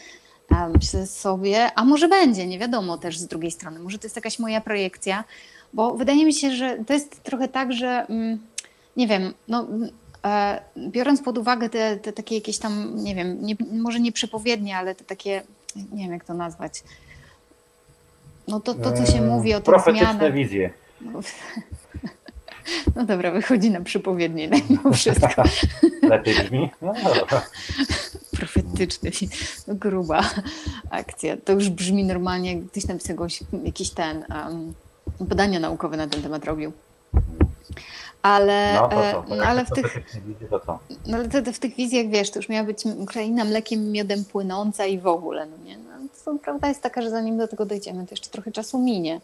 myślę 0.73 1.07
sobie, 1.07 1.71
a 1.75 1.85
może 1.85 2.07
będzie, 2.07 2.47
nie 2.47 2.59
wiadomo 2.59 2.97
też 2.97 3.17
z 3.17 3.27
drugiej 3.27 3.51
strony. 3.51 3.79
Może 3.79 3.99
to 3.99 4.05
jest 4.05 4.15
jakaś 4.15 4.39
moja 4.39 4.61
projekcja, 4.61 5.23
bo 5.73 5.95
wydaje 5.95 6.25
mi 6.25 6.33
się, 6.33 6.51
że 6.51 6.77
to 6.87 6.93
jest 6.93 7.23
trochę 7.23 7.47
tak, 7.47 7.73
że 7.73 8.05
mm, 8.09 8.39
nie 8.97 9.07
wiem, 9.07 9.33
no, 9.47 9.67
e, 10.25 10.61
biorąc 10.77 11.21
pod 11.21 11.37
uwagę 11.37 11.69
te, 11.69 11.97
te 11.97 12.13
takie 12.13 12.35
jakieś 12.35 12.57
tam, 12.57 13.03
nie 13.03 13.15
wiem, 13.15 13.45
nie, 13.45 13.55
może 13.71 13.99
nie 13.99 14.11
przepowiednie, 14.11 14.77
ale 14.77 14.95
te 14.95 15.03
takie, 15.03 15.43
nie 15.75 16.03
wiem 16.03 16.11
jak 16.11 16.25
to 16.25 16.33
nazwać, 16.33 16.83
no 18.47 18.59
to, 18.59 18.73
to 18.73 18.91
co 18.91 19.05
się 19.05 19.19
eee, 19.19 19.29
mówi 19.29 19.53
o 19.53 19.61
tych 19.61 19.81
zmianach. 19.83 20.33
wizje. 20.33 20.69
No 22.95 23.05
dobra, 23.05 23.31
wychodzi 23.31 23.71
na 23.71 23.81
przepowiednie 23.81 24.49
mimo 24.69 24.93
wszystko. 24.93 25.43
Lepiej 26.01 26.35
brzmi? 26.35 26.69
No 26.81 26.93
dobra. 26.93 27.41
Profetyczny, 28.37 29.11
no, 29.67 29.75
gruba 29.75 30.29
akcja. 30.89 31.37
To 31.37 31.53
już 31.53 31.69
brzmi 31.69 32.03
normalnie, 32.03 32.53
jak 32.53 32.65
ktoś 32.65 32.85
napisał 32.87 33.17
jakiś 33.63 33.89
ten 33.89 34.25
um, 34.29 34.73
badania 35.19 35.59
naukowe 35.59 35.97
na 35.97 36.07
ten 36.07 36.21
temat 36.21 36.45
robił. 36.45 36.71
Ale, 38.21 38.73
no, 38.73 38.87
to 38.87 39.03
e, 39.03 39.23
no, 39.29 39.43
ale 39.43 39.65
w 39.65 39.69
tych, 39.69 39.97
no, 41.07 41.17
ale 41.17 41.29
to, 41.29 41.41
to 41.41 41.53
w 41.53 41.59
tych 41.59 41.75
wizjach, 41.75 42.07
wiesz, 42.07 42.31
to 42.31 42.39
już 42.39 42.49
miała 42.49 42.63
być 42.65 42.85
Ukraina 42.85 43.45
mlekiem, 43.45 43.91
miodem 43.91 44.25
płynąca 44.25 44.85
i 44.85 44.99
w 44.99 45.07
ogóle, 45.07 45.45
no 45.45 45.57
nie? 45.65 45.77
No, 45.77 45.91
to 46.25 46.35
prawda 46.43 46.67
jest 46.67 46.81
taka, 46.81 47.01
że 47.01 47.09
zanim 47.09 47.37
do 47.37 47.47
tego 47.47 47.65
dojdziemy, 47.65 48.05
to 48.05 48.11
jeszcze 48.11 48.29
trochę 48.29 48.51
czasu 48.51 48.79
minie 48.79 49.21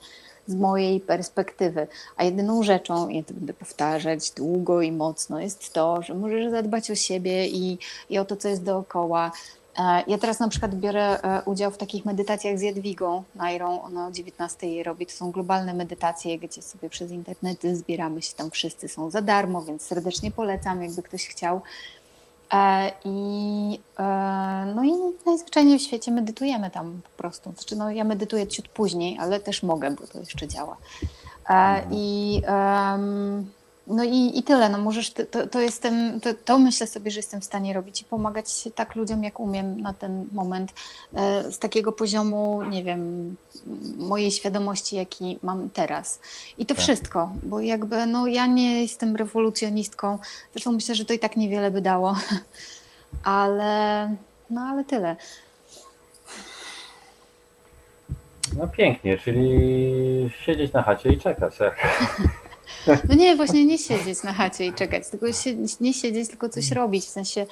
z 0.47 0.55
mojej 0.55 0.99
perspektywy. 0.99 1.87
A 2.17 2.23
jedyną 2.23 2.63
rzeczą, 2.63 3.09
ja 3.09 3.23
to 3.23 3.33
będę 3.33 3.53
powtarzać 3.53 4.31
długo 4.31 4.81
i 4.81 4.91
mocno, 4.91 5.39
jest 5.39 5.73
to, 5.73 6.01
że 6.01 6.13
możesz 6.13 6.51
zadbać 6.51 6.91
o 6.91 6.95
siebie 6.95 7.47
i, 7.47 7.77
i 8.09 8.17
o 8.19 8.25
to, 8.25 8.35
co 8.35 8.47
jest 8.47 8.63
dookoła. 8.63 9.31
E, 9.79 10.03
ja 10.07 10.17
teraz 10.17 10.39
na 10.39 10.49
przykład 10.49 10.75
biorę 10.75 11.21
e, 11.21 11.41
udział 11.45 11.71
w 11.71 11.77
takich 11.77 12.05
medytacjach 12.05 12.59
z 12.59 12.61
Jadwigą 12.61 13.23
Nairą, 13.35 13.81
ona 13.81 14.07
o 14.07 14.11
19 14.11 14.67
je 14.67 14.83
robi. 14.83 15.05
To 15.05 15.11
są 15.11 15.31
globalne 15.31 15.73
medytacje, 15.73 16.39
gdzie 16.39 16.61
sobie 16.61 16.89
przez 16.89 17.11
internet 17.11 17.63
zbieramy 17.73 18.21
się 18.21 18.35
tam 18.35 18.51
wszyscy, 18.51 18.87
są 18.87 19.09
za 19.09 19.21
darmo, 19.21 19.61
więc 19.61 19.81
serdecznie 19.81 20.31
polecam, 20.31 20.83
jakby 20.83 21.03
ktoś 21.03 21.27
chciał. 21.27 21.61
E, 22.53 22.91
I, 23.05 23.79
no 24.75 24.83
i 24.83 25.06
najzwyczajniej 25.27 25.79
w 25.79 25.81
świecie 25.81 26.11
medytujemy 26.11 26.71
tam 26.71 27.01
po 27.03 27.09
prostu. 27.21 27.51
Znaczy, 27.57 27.75
no, 27.75 27.91
ja 27.91 28.03
medytuję 28.03 28.47
ciut 28.47 28.67
później, 28.67 29.17
ale 29.19 29.39
też 29.39 29.63
mogę, 29.63 29.91
bo 29.91 30.07
to 30.07 30.19
jeszcze 30.19 30.47
działa. 30.47 30.77
E, 31.49 31.81
I, 31.91 32.41
em, 32.45 33.51
no 33.87 34.03
i, 34.03 34.31
i 34.39 34.43
tyle. 34.43 34.69
No 34.69 34.77
możesz, 34.77 35.11
to, 35.31 35.47
to, 35.47 35.59
jestem, 35.59 36.19
to, 36.21 36.29
to 36.45 36.59
myślę 36.59 36.87
sobie, 36.87 37.11
że 37.11 37.19
jestem 37.19 37.41
w 37.41 37.45
stanie 37.45 37.73
robić 37.73 38.01
i 38.01 38.05
pomagać 38.05 38.69
tak 38.75 38.95
ludziom, 38.95 39.23
jak 39.23 39.39
umiem 39.39 39.81
na 39.81 39.93
ten 39.93 40.27
moment. 40.31 40.73
e, 41.13 41.51
Z 41.51 41.59
takiego 41.59 41.91
poziomu, 41.91 42.63
nie 42.63 42.83
wiem, 42.83 43.35
mojej 43.97 44.31
świadomości, 44.31 44.95
jaki 44.95 45.39
mam 45.43 45.69
teraz. 45.69 46.19
I 46.57 46.65
to 46.65 46.75
Tak. 46.75 46.83
wszystko, 46.83 47.31
bo 47.43 47.59
jakby 47.59 48.05
no, 48.05 48.27
ja 48.27 48.45
nie 48.47 48.81
jestem 48.81 49.15
rewolucjonistką. 49.15 50.17
Zresztą 50.53 50.71
myślę, 50.71 50.95
że 50.95 51.05
to 51.05 51.13
i 51.13 51.19
tak 51.19 51.37
niewiele 51.37 51.71
by 51.71 51.81
dało. 51.81 52.15
Ale, 53.23 54.15
no 54.49 54.61
ale 54.61 54.83
tyle. 54.83 55.15
No 58.57 58.67
pięknie, 58.67 59.17
czyli 59.17 60.29
siedzieć 60.39 60.73
na 60.73 60.81
chacie 60.81 61.09
i 61.09 61.17
czekać. 61.17 61.57
tak? 61.57 61.77
No 63.09 63.15
nie, 63.15 63.35
właśnie 63.35 63.65
nie 63.65 63.77
siedzieć 63.77 64.23
na 64.23 64.33
chacie 64.33 64.65
i 64.65 64.73
czekać, 64.73 65.09
tylko 65.09 65.25
nie 65.81 65.93
siedzieć, 65.93 66.29
tylko 66.29 66.49
coś 66.49 66.71
robić, 66.71 67.05
w 67.05 67.09
sensie, 67.09 67.45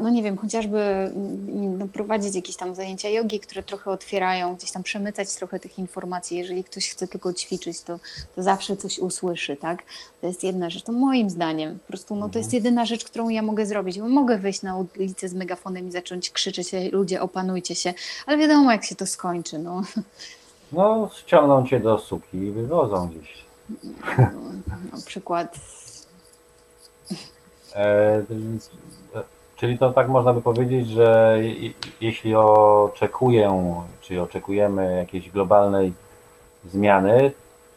no 0.00 0.10
nie 0.10 0.22
wiem, 0.22 0.36
chociażby 0.36 0.78
mm, 0.78 1.78
no, 1.78 1.88
prowadzić 1.88 2.34
jakieś 2.34 2.56
tam 2.56 2.74
zajęcia 2.74 3.08
jogi, 3.08 3.40
które 3.40 3.62
trochę 3.62 3.90
otwierają, 3.90 4.54
gdzieś 4.54 4.70
tam 4.70 4.82
przemycać 4.82 5.34
trochę 5.34 5.60
tych 5.60 5.78
informacji. 5.78 6.38
Jeżeli 6.38 6.64
ktoś 6.64 6.90
chce 6.90 7.08
tylko 7.08 7.32
ćwiczyć, 7.32 7.80
to, 7.80 7.98
to 8.36 8.42
zawsze 8.42 8.76
coś 8.76 8.98
usłyszy, 8.98 9.56
tak? 9.56 9.82
To 10.20 10.26
jest 10.26 10.44
jedna 10.44 10.70
rzecz, 10.70 10.82
to 10.82 10.92
moim 10.92 11.30
zdaniem, 11.30 11.78
po 11.78 11.86
prostu 11.86 12.16
no, 12.16 12.28
to 12.28 12.38
jest 12.38 12.52
jedyna 12.52 12.84
rzecz, 12.84 13.04
którą 13.04 13.28
ja 13.28 13.42
mogę 13.42 13.66
zrobić, 13.66 14.00
bo 14.00 14.08
mogę 14.08 14.38
wyjść 14.38 14.62
na 14.62 14.76
ulicę 14.76 15.28
z 15.28 15.34
megafonem 15.34 15.88
i 15.88 15.92
zacząć 15.92 16.30
krzyczeć, 16.30 16.70
ludzie 16.92 17.20
opanujcie 17.20 17.74
się, 17.74 17.94
ale 18.26 18.38
wiadomo 18.38 18.72
jak 18.72 18.84
się 18.84 18.94
to 18.94 19.06
skończy, 19.06 19.58
no. 19.58 19.82
No, 20.72 21.10
ściągną 21.16 21.66
cię 21.66 21.80
do 21.80 21.98
suki 21.98 22.38
i 22.38 22.50
wywodzą 22.50 23.08
gdzieś. 23.08 23.47
Na 24.92 24.98
przykład 25.06 25.58
E, 27.74 27.84
e, 29.14 29.22
czyli 29.56 29.78
to 29.78 29.92
tak 29.92 30.08
można 30.08 30.32
by 30.32 30.42
powiedzieć, 30.42 30.88
że 30.88 31.38
je- 31.40 31.72
jeśli 32.00 32.34
oczekuję, 32.34 33.74
czy 34.00 34.22
oczekujemy 34.22 34.96
jakiejś 34.96 35.30
globalnej 35.30 35.92
zmiany, 36.70 37.32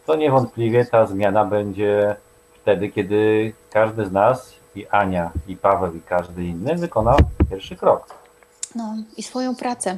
to 0.06 0.16
niewątpliwie 0.16 0.86
ta 0.86 1.06
zmiana 1.08 1.46
będzie 1.46 2.16
wtedy, 2.62 2.90
kiedy 2.90 3.54
każdy 3.70 4.06
z 4.06 4.12
nas, 4.12 4.54
i 4.76 4.88
Ania, 4.88 5.32
i 5.48 5.56
Paweł, 5.58 5.96
i 5.96 6.02
każdy 6.02 6.44
inny 6.44 6.76
wykona 6.76 7.16
pierwszy 7.50 7.76
krok. 7.76 8.06
no, 8.76 8.96
i 9.18 9.24
swoją 9.24 9.56
pracę. 9.56 9.98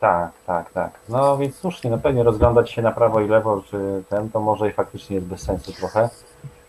Tak, 0.00 0.30
tak, 0.46 0.70
tak. 0.70 0.90
No 1.08 1.38
więc 1.38 1.56
słusznie, 1.56 1.90
no 1.90 1.98
pewnie 1.98 2.22
rozglądać 2.22 2.70
się 2.70 2.82
na 2.82 2.92
prawo 2.92 3.20
i 3.20 3.28
lewo, 3.28 3.62
czy 3.70 4.02
ten, 4.08 4.30
to 4.30 4.40
może 4.40 4.68
i 4.68 4.72
faktycznie 4.72 5.16
jest 5.16 5.26
bez 5.26 5.40
sensu 5.40 5.72
trochę. 5.72 6.08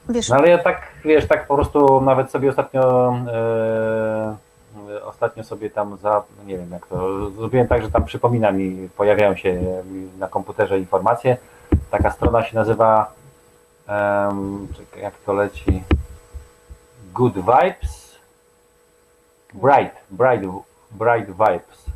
Wiesz, 0.09 0.29
No 0.29 0.35
ale 0.35 0.49
ja 0.49 0.57
tak, 0.57 0.81
wiesz, 1.05 1.27
tak 1.27 1.47
po 1.47 1.55
prostu 1.55 2.01
nawet 2.01 2.31
sobie 2.31 2.49
ostatnio 2.49 3.13
e, 3.33 4.35
ostatnio 5.05 5.43
sobie 5.43 5.69
tam 5.69 5.97
za, 5.97 6.23
nie 6.45 6.57
wiem 6.57 6.71
jak 6.71 6.87
to, 6.87 7.29
zrobiłem 7.29 7.67
tak, 7.67 7.81
że 7.81 7.91
tam 7.91 8.05
przypomina 8.05 8.51
mi, 8.51 8.89
pojawiają 8.97 9.35
się 9.35 9.61
na 10.19 10.27
komputerze 10.27 10.79
informacje. 10.79 11.37
Taka 11.91 12.11
strona 12.11 12.43
się 12.43 12.55
nazywa, 12.55 13.11
jak 15.01 15.17
to 15.25 15.33
leci, 15.33 15.83
Good 17.13 17.33
Vibes, 17.33 18.15
Bright, 19.53 19.95
Bright, 20.09 20.45
Bright 20.91 21.27
Vibes. 21.27 21.86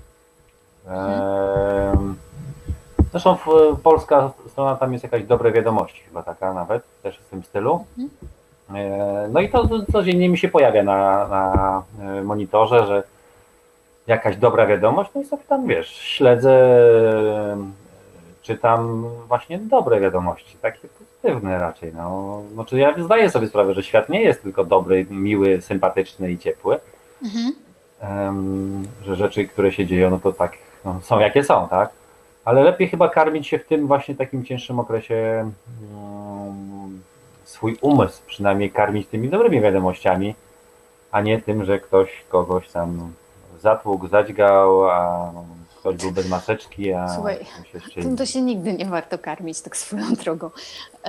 Zresztą 3.12 3.36
w, 3.36 3.46
polska 3.84 4.32
strona 4.48 4.76
tam 4.76 4.94
jest 4.94 5.04
jakaś 5.04 5.24
dobre 5.24 5.52
wiadomości, 5.52 6.04
chyba 6.04 6.24
taka 6.24 6.54
nawet, 6.54 6.84
też 7.04 7.18
w 7.18 7.30
tym 7.30 7.44
stylu. 7.44 7.86
E, 8.76 9.28
No 9.32 9.40
i 9.40 9.50
to 9.50 9.70
codziennie 9.92 10.30
mi 10.30 10.38
się 10.38 10.50
pojawia 10.50 10.84
na, 10.84 11.28
na 11.28 11.84
e, 12.00 12.24
monitorze, 12.24 12.86
że 12.88 13.04
jakaś 14.08 14.38
dobra 14.38 14.68
wiadomość, 14.68 15.10
no 15.16 15.22
i 15.22 15.26
sobie 15.26 15.44
tam 15.44 15.68
wiesz, 15.68 15.88
śledzę, 15.88 16.52
e, 16.52 17.58
czytam 18.42 19.06
właśnie 19.28 19.58
dobre 19.60 20.00
wiadomości, 20.00 20.58
takie 20.62 20.88
pozytywne 20.88 21.60
raczej. 21.60 21.94
No, 21.94 22.42
znaczy 22.54 22.78
ja 22.78 23.04
zdaję 23.04 23.30
sobie 23.30 23.48
sprawę, 23.48 23.74
że 23.74 23.84
świat 23.84 24.10
nie 24.10 24.22
jest 24.22 24.44
tylko 24.44 24.66
dobry, 24.66 25.06
miły, 25.10 25.62
sympatyczny 25.62 26.32
i 26.32 26.38
ciepły, 26.38 26.80
mhm. 27.24 27.54
Że 29.04 29.16
rzeczy, 29.16 29.48
które 29.48 29.72
się 29.72 29.86
dzieją, 29.86 30.10
no 30.10 30.20
to 30.20 30.34
tak 30.34 30.58
no, 30.86 31.00
są 31.02 31.20
jakie 31.20 31.44
są, 31.44 31.68
tak? 31.70 31.90
Ale 32.46 32.64
lepiej 32.64 32.90
chyba 32.90 33.10
karmić 33.10 33.48
się 33.48 33.60
w 33.60 33.68
tym 33.68 33.88
właśnie 33.88 34.16
takim 34.16 34.46
cięższym 34.46 34.80
okresie 34.80 35.16
mm, 35.94 37.02
swój 37.44 37.78
umysł, 37.82 38.22
przynajmniej 38.28 38.72
karmić 38.72 39.08
tymi 39.08 39.30
dobrymi 39.30 39.62
wiadomościami, 39.62 40.36
a 41.12 41.22
nie 41.22 41.42
tym, 41.42 41.66
że 41.66 41.80
ktoś 41.80 42.24
kogoś 42.30 42.70
tam 42.70 43.14
zatłukł, 43.60 44.08
zadźgał, 44.08 44.90
a 44.90 45.32
ktoś 45.82 45.96
był 45.96 46.12
bez 46.12 46.30
maseczki, 46.30 46.94
a 46.94 47.08
Słuchaj, 47.16 47.38
jeszcze 47.74 48.02
Tym 48.02 48.18
to 48.18 48.26
się 48.26 48.42
nigdy 48.42 48.74
nie 48.74 48.86
warto 48.86 49.18
karmić 49.18 49.62
tak 49.62 49.78
swoją 49.78 50.14
drogą. 50.14 50.50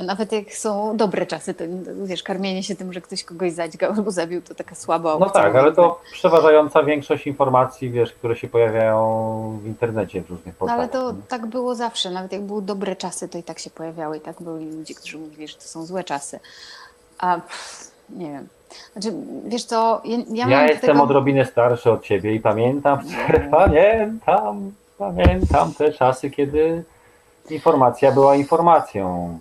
Nawet 0.02 0.32
jak 0.32 0.52
są 0.54 0.96
dobre 0.96 1.26
czasy, 1.26 1.54
to 1.54 1.64
wiesz, 2.04 2.22
karmienie 2.22 2.62
się 2.62 2.76
tym, 2.76 2.92
że 2.92 3.00
ktoś 3.00 3.24
kogoś 3.24 3.52
zadźgał 3.52 3.92
albo 3.92 4.10
zabił, 4.10 4.42
to 4.42 4.54
taka 4.54 4.74
słaba 4.74 5.18
No 5.18 5.26
opcja. 5.26 5.42
tak, 5.42 5.54
ale 5.56 5.72
to 5.72 6.00
przeważająca 6.12 6.82
większość 6.82 7.26
informacji, 7.26 7.90
wiesz, 7.90 8.12
które 8.12 8.36
się 8.36 8.48
pojawiają 8.48 9.58
w 9.62 9.66
internecie 9.66 10.22
w 10.22 10.30
różnych 10.30 10.54
No, 10.60 10.66
ale 10.72 10.88
portalach. 10.88 11.16
to 11.16 11.22
tak 11.28 11.46
było 11.46 11.74
zawsze. 11.74 12.10
Nawet 12.10 12.32
jak 12.32 12.42
były 12.42 12.62
dobre 12.62 12.96
czasy, 12.96 13.28
to 13.28 13.38
i 13.38 13.42
tak 13.42 13.58
się 13.58 13.70
pojawiały. 13.70 14.16
I 14.16 14.20
tak 14.20 14.42
byli 14.42 14.70
ludzie, 14.72 14.94
którzy 14.94 15.18
mówili, 15.18 15.48
że 15.48 15.54
to 15.54 15.62
są 15.64 15.86
złe 15.86 16.04
czasy. 16.04 16.40
A 17.18 17.34
pff, 17.40 17.90
nie 18.16 18.32
wiem. 18.32 18.48
Znaczy, 18.92 19.12
wiesz 19.46 19.64
co, 19.64 20.02
ja, 20.04 20.18
ja, 20.32 20.48
Ja, 20.48 20.66
jestem 20.66 20.90
tego... 20.90 21.02
odrobinę 21.02 21.44
starszy 21.44 21.90
od 21.90 22.02
ciebie 22.04 22.34
i 22.34 22.40
pamiętam, 22.40 22.98
pamiętam, 23.50 24.72
pamiętam 24.98 25.74
te 25.74 25.92
czasy, 25.92 26.30
kiedy 26.30 26.84
informacja 27.50 28.12
była 28.12 28.36
informacją 28.36 29.38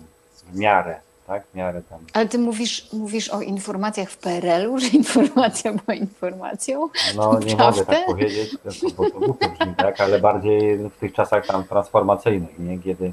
w 0.52 0.58
miarę, 0.58 1.00
tak? 1.26 1.46
W 1.46 1.54
miarę 1.54 1.82
tam. 1.90 1.98
Ale 2.12 2.28
ty 2.28 2.38
mówisz, 2.38 2.92
mówisz 2.92 3.28
o 3.28 3.40
informacjach 3.40 4.10
w 4.10 4.16
PRL-u, 4.16 4.78
że 4.78 4.86
informacja 4.86 5.72
była 5.72 5.94
informacją? 5.94 6.88
No 7.16 7.38
nie 7.38 7.56
Prawda? 7.56 7.70
mogę 7.80 7.84
tak 7.86 8.06
powiedzieć, 8.06 8.56
bo 8.96 9.10
to 9.10 9.20
głupio 9.20 9.48
brzmi, 9.48 9.74
tak? 9.76 10.00
Ale 10.00 10.18
bardziej 10.20 10.76
w 10.78 10.96
tych 11.00 11.12
czasach 11.12 11.46
tam 11.46 11.64
transformacyjnych, 11.64 12.58
nie? 12.58 12.78
Kiedy, 12.78 13.12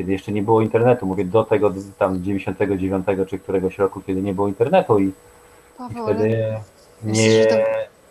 kiedy 0.00 0.12
jeszcze 0.12 0.32
nie 0.32 0.42
było 0.42 0.60
internetu. 0.60 1.06
Mówię 1.06 1.24
do 1.24 1.44
tego 1.44 1.72
tam 1.98 2.22
99 2.22 3.06
czy 3.28 3.38
któregoś 3.38 3.78
roku, 3.78 4.00
kiedy 4.06 4.22
nie 4.22 4.34
było 4.34 4.48
internetu 4.48 4.98
i 4.98 5.12
Paweł, 5.78 6.04
ale 6.06 6.14
wtedy 6.14 6.28
nie... 7.04 7.46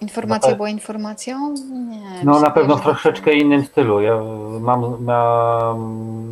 informacja 0.02 0.50
no 0.50 0.54
to- 0.54 0.58
była 0.58 0.70
informacją? 0.70 1.54
Nie. 1.90 2.24
No 2.24 2.40
na 2.40 2.50
pewno 2.50 2.76
w 2.78 2.82
troszeczkę 2.82 3.34
innym 3.34 3.66
stylu. 3.66 4.02
Ja 4.02 4.22
mam, 4.62 5.04
mam 5.04 5.80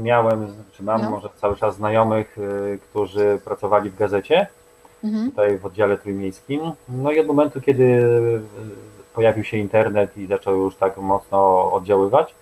miałem, 0.04 0.48
czy 0.72 0.84
mam 0.84 1.02
No. 1.02 1.10
może 1.10 1.30
cały 1.42 1.56
czas 1.56 1.76
znajomych, 1.76 2.38
y, 2.38 2.80
którzy 2.90 3.40
pracowali 3.46 3.90
w 3.90 3.96
gazecie, 3.98 4.48
Mhm. 5.04 5.30
tutaj 5.32 5.58
w 5.58 5.66
oddziale 5.66 5.98
trójmiejskim. 5.98 6.62
No 6.90 7.12
i 7.12 7.20
od 7.20 7.28
momentu, 7.28 7.62
kiedy 7.62 7.84
y, 7.84 8.42
pojawił 9.16 9.44
się 9.44 9.58
internet 9.58 10.18
i 10.18 10.28
zaczął 10.28 10.56
już 10.56 10.76
tak 10.76 10.98
mocno 10.98 11.72
oddziaływać, 11.72 12.36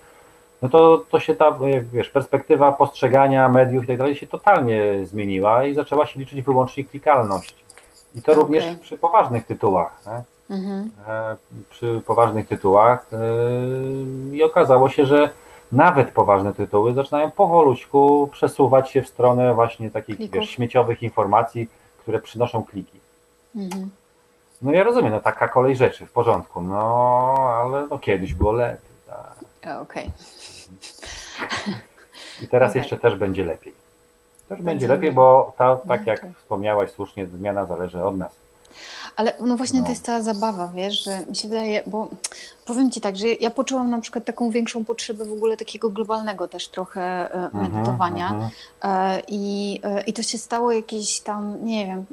no 0.61 0.69
to, 0.69 1.03
to 1.09 1.19
się 1.19 1.35
ta, 1.35 1.57
jak 1.61 1.87
wiesz, 1.87 2.09
perspektywa 2.09 2.71
postrzegania 2.71 3.49
mediów 3.49 3.83
i 3.83 3.87
tak 3.87 3.97
dalej 3.97 4.15
się 4.15 4.27
totalnie 4.27 5.05
zmieniła 5.05 5.63
i 5.63 5.73
zaczęła 5.73 6.05
się 6.05 6.19
liczyć 6.19 6.41
wyłącznie 6.41 6.83
klikalność. 6.83 7.55
I 8.15 8.21
to 8.21 8.31
Okej. 8.31 8.43
również 8.43 8.75
przy 8.81 8.97
poważnych 8.97 9.45
tytułach. 9.45 10.03
Mhm. 10.49 10.91
e, 11.07 11.35
przy 11.69 12.01
poważnych 12.05 12.47
tytułach 12.47 13.07
e, 13.13 13.17
i 14.35 14.43
okazało 14.43 14.89
się, 14.89 15.05
że 15.05 15.29
nawet 15.71 16.11
poważne 16.11 16.53
tytuły 16.53 16.93
zaczynają 16.93 17.31
powolutku 17.31 18.29
przesuwać 18.31 18.91
się 18.91 19.01
w 19.01 19.07
stronę 19.07 19.53
właśnie 19.53 19.91
takich 19.91 20.31
wiesz, 20.31 20.49
śmieciowych 20.49 21.03
informacji, 21.03 21.69
które 21.99 22.19
przynoszą 22.19 22.63
kliki. 22.63 22.99
Mhm. 23.55 23.89
No 24.61 24.71
ja 24.71 24.83
rozumiem, 24.83 25.11
no 25.11 25.19
taka 25.19 25.47
kolej 25.47 25.75
rzeczy, 25.75 26.05
w 26.05 26.11
porządku, 26.11 26.61
no 26.61 27.35
ale 27.61 27.87
no 27.87 27.99
kiedyś 27.99 28.33
było 28.33 28.51
lepiej. 28.51 28.94
Tak. 29.65 29.81
Okej. 29.81 30.11
I 32.41 32.47
teraz 32.47 32.69
Okej. 32.71 32.79
jeszcze 32.81 32.97
też 32.97 33.15
będzie 33.15 33.45
lepiej. 33.45 33.73
Też 34.49 34.57
będzie 34.57 34.63
Będzie 34.65 34.87
lepiej, 34.87 35.11
bo 35.11 35.53
ta, 35.57 35.75
tak 35.75 36.05
No, 36.05 36.11
jak 36.11 36.19
okej. 36.19 36.33
wspomniałaś 36.39 36.91
słusznie, 36.91 37.27
zmiana 37.27 37.65
zależy 37.65 38.03
od 38.03 38.17
nas. 38.17 38.31
Ale 39.15 39.33
no 39.39 39.57
właśnie 39.57 39.79
No. 39.79 39.85
to 39.85 39.91
jest 39.91 40.05
ta 40.05 40.21
zabawa, 40.21 40.71
wiesz, 40.75 41.03
że 41.03 41.25
mi 41.25 41.35
się 41.35 41.47
wydaje, 41.47 41.83
bo 41.87 42.07
powiem 42.65 42.91
Ci 42.91 43.01
tak, 43.01 43.17
że 43.17 43.27
ja 43.27 43.51
poczułam 43.51 43.89
na 43.89 44.01
przykład 44.01 44.25
taką 44.25 44.49
większą 44.49 44.85
potrzebę 44.85 45.25
w 45.25 45.31
ogóle 45.33 45.57
takiego 45.57 45.89
globalnego 45.89 46.47
też 46.47 46.67
trochę 46.67 47.01
e, 47.01 47.33
Mhm, 47.45 47.71
medytowania. 47.71 48.29
mhm. 48.29 48.49
E, 48.83 49.21
I, 49.27 49.79
e, 49.83 50.01
I 50.01 50.13
to 50.13 50.23
się 50.23 50.37
stało 50.37 50.71
jakiś 50.71 51.19
tam, 51.21 51.65
nie 51.65 51.85
wiem, 51.85 52.05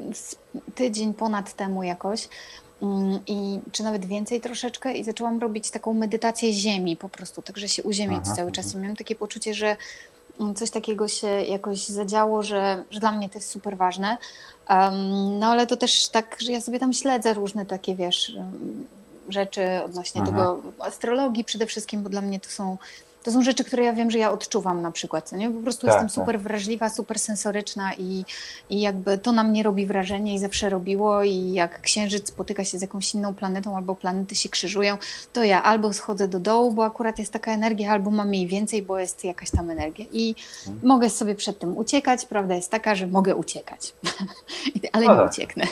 tydzień 0.75 1.14
ponad 1.14 1.52
temu 1.54 1.82
jakoś. 1.82 2.28
Mm, 2.83 3.21
i 3.27 3.61
czy 3.73 3.83
nawet 3.83 4.07
więcej 4.07 4.41
troszeczkę 4.41 4.93
i 4.93 5.05
zaczęłam 5.05 5.39
robić 5.39 5.71
taką 5.71 5.95
medytację 5.95 6.53
ziemi 6.53 6.97
po 6.97 7.09
prostu, 7.09 7.43
także 7.43 7.69
się 7.69 7.83
uziemiać 7.83 8.23
Aha, 8.27 8.35
cały 8.37 8.53
czas 8.53 8.75
i 8.75 8.77
miałam 8.77 8.97
takie 8.97 9.15
poczucie, 9.15 9.55
że 9.55 9.77
mm, 10.41 10.55
coś 10.55 10.71
takiego 10.71 11.09
się 11.09 11.27
jakoś 11.27 11.87
zadziało, 11.87 12.43
że, 12.43 12.85
że 12.91 13.01
dla 13.01 13.12
mnie 13.12 13.29
to 13.29 13.39
jest 13.39 13.51
super 13.51 13.77
ważne. 13.77 14.17
Um, 14.71 15.39
no 15.39 15.47
ale 15.47 15.67
to 15.67 15.77
też 15.77 16.09
tak, 16.09 16.37
że 16.41 16.53
ja 16.53 16.61
sobie 16.61 16.79
tam 16.79 16.93
śledzę 16.93 17.35
różne 17.35 17.67
takie, 17.67 17.95
wiesz, 17.95 18.33
um, 18.37 18.87
rzeczy 19.29 19.62
odnośnie 19.85 20.21
Aha. 20.21 20.31
tego 20.31 20.62
astrologii 20.79 21.45
przede 21.45 21.67
wszystkim, 21.67 22.03
bo 22.03 22.09
dla 22.09 22.21
mnie 22.21 22.41
to 22.41 22.49
są 22.49 22.77
to 23.23 23.31
są 23.31 23.43
rzeczy, 23.43 23.64
które 23.64 23.85
ja 23.85 23.93
wiem, 23.93 24.11
że 24.11 24.19
ja 24.19 24.31
odczuwam 24.33 24.83
na 24.83 24.91
przykład, 24.91 25.29
co 25.29 25.37
nie? 25.37 25.50
Po 25.50 25.61
prostu 25.62 25.87
Tak, 25.87 25.88
jestem 25.95 26.09
tak. 26.09 26.14
super 26.14 26.41
wrażliwa, 26.41 26.88
super 26.91 27.19
sensoryczna 27.19 27.95
i, 27.95 28.25
i 28.71 28.81
jakby 28.81 29.19
to 29.19 29.33
na 29.33 29.45
mnie 29.45 29.62
robi 29.62 29.87
wrażenie 29.87 30.35
i 30.35 30.38
zawsze 30.38 30.71
robiło 30.71 31.23
i 31.23 31.52
jak 31.52 31.81
księżyc 31.81 32.29
spotyka 32.29 32.64
się 32.64 32.79
z 32.79 32.83
jakąś 32.83 33.14
inną 33.14 33.35
planetą 33.35 33.76
albo 33.76 33.95
planety 33.95 34.35
się 34.35 34.49
krzyżują, 34.49 34.97
to 35.33 35.45
ja 35.45 35.62
albo 35.62 35.93
schodzę 35.93 36.29
do 36.29 36.41
dołu, 36.41 36.73
bo 36.73 36.85
akurat 36.85 37.19
jest 37.19 37.33
taka 37.33 37.52
energia, 37.52 37.91
albo 37.93 38.11
mam 38.11 38.35
jej 38.35 38.47
więcej, 38.47 38.83
bo 38.83 38.99
jest 38.99 39.25
jakaś 39.25 39.50
tam 39.50 39.71
energia 39.71 40.05
i 40.12 40.35
Mhm. 40.67 40.87
mogę 40.88 41.11
sobie 41.11 41.35
przed 41.35 41.59
tym 41.59 41.76
uciekać. 41.76 42.26
Prawda 42.26 42.55
jest 42.55 42.71
taka, 42.71 42.95
że 42.95 43.07
mogę 43.07 43.37
uciekać, 43.37 43.95
ale 44.93 45.07
No 45.07 45.12
nie 45.12 45.19
tak. 45.21 45.31
ucieknę. 45.33 45.64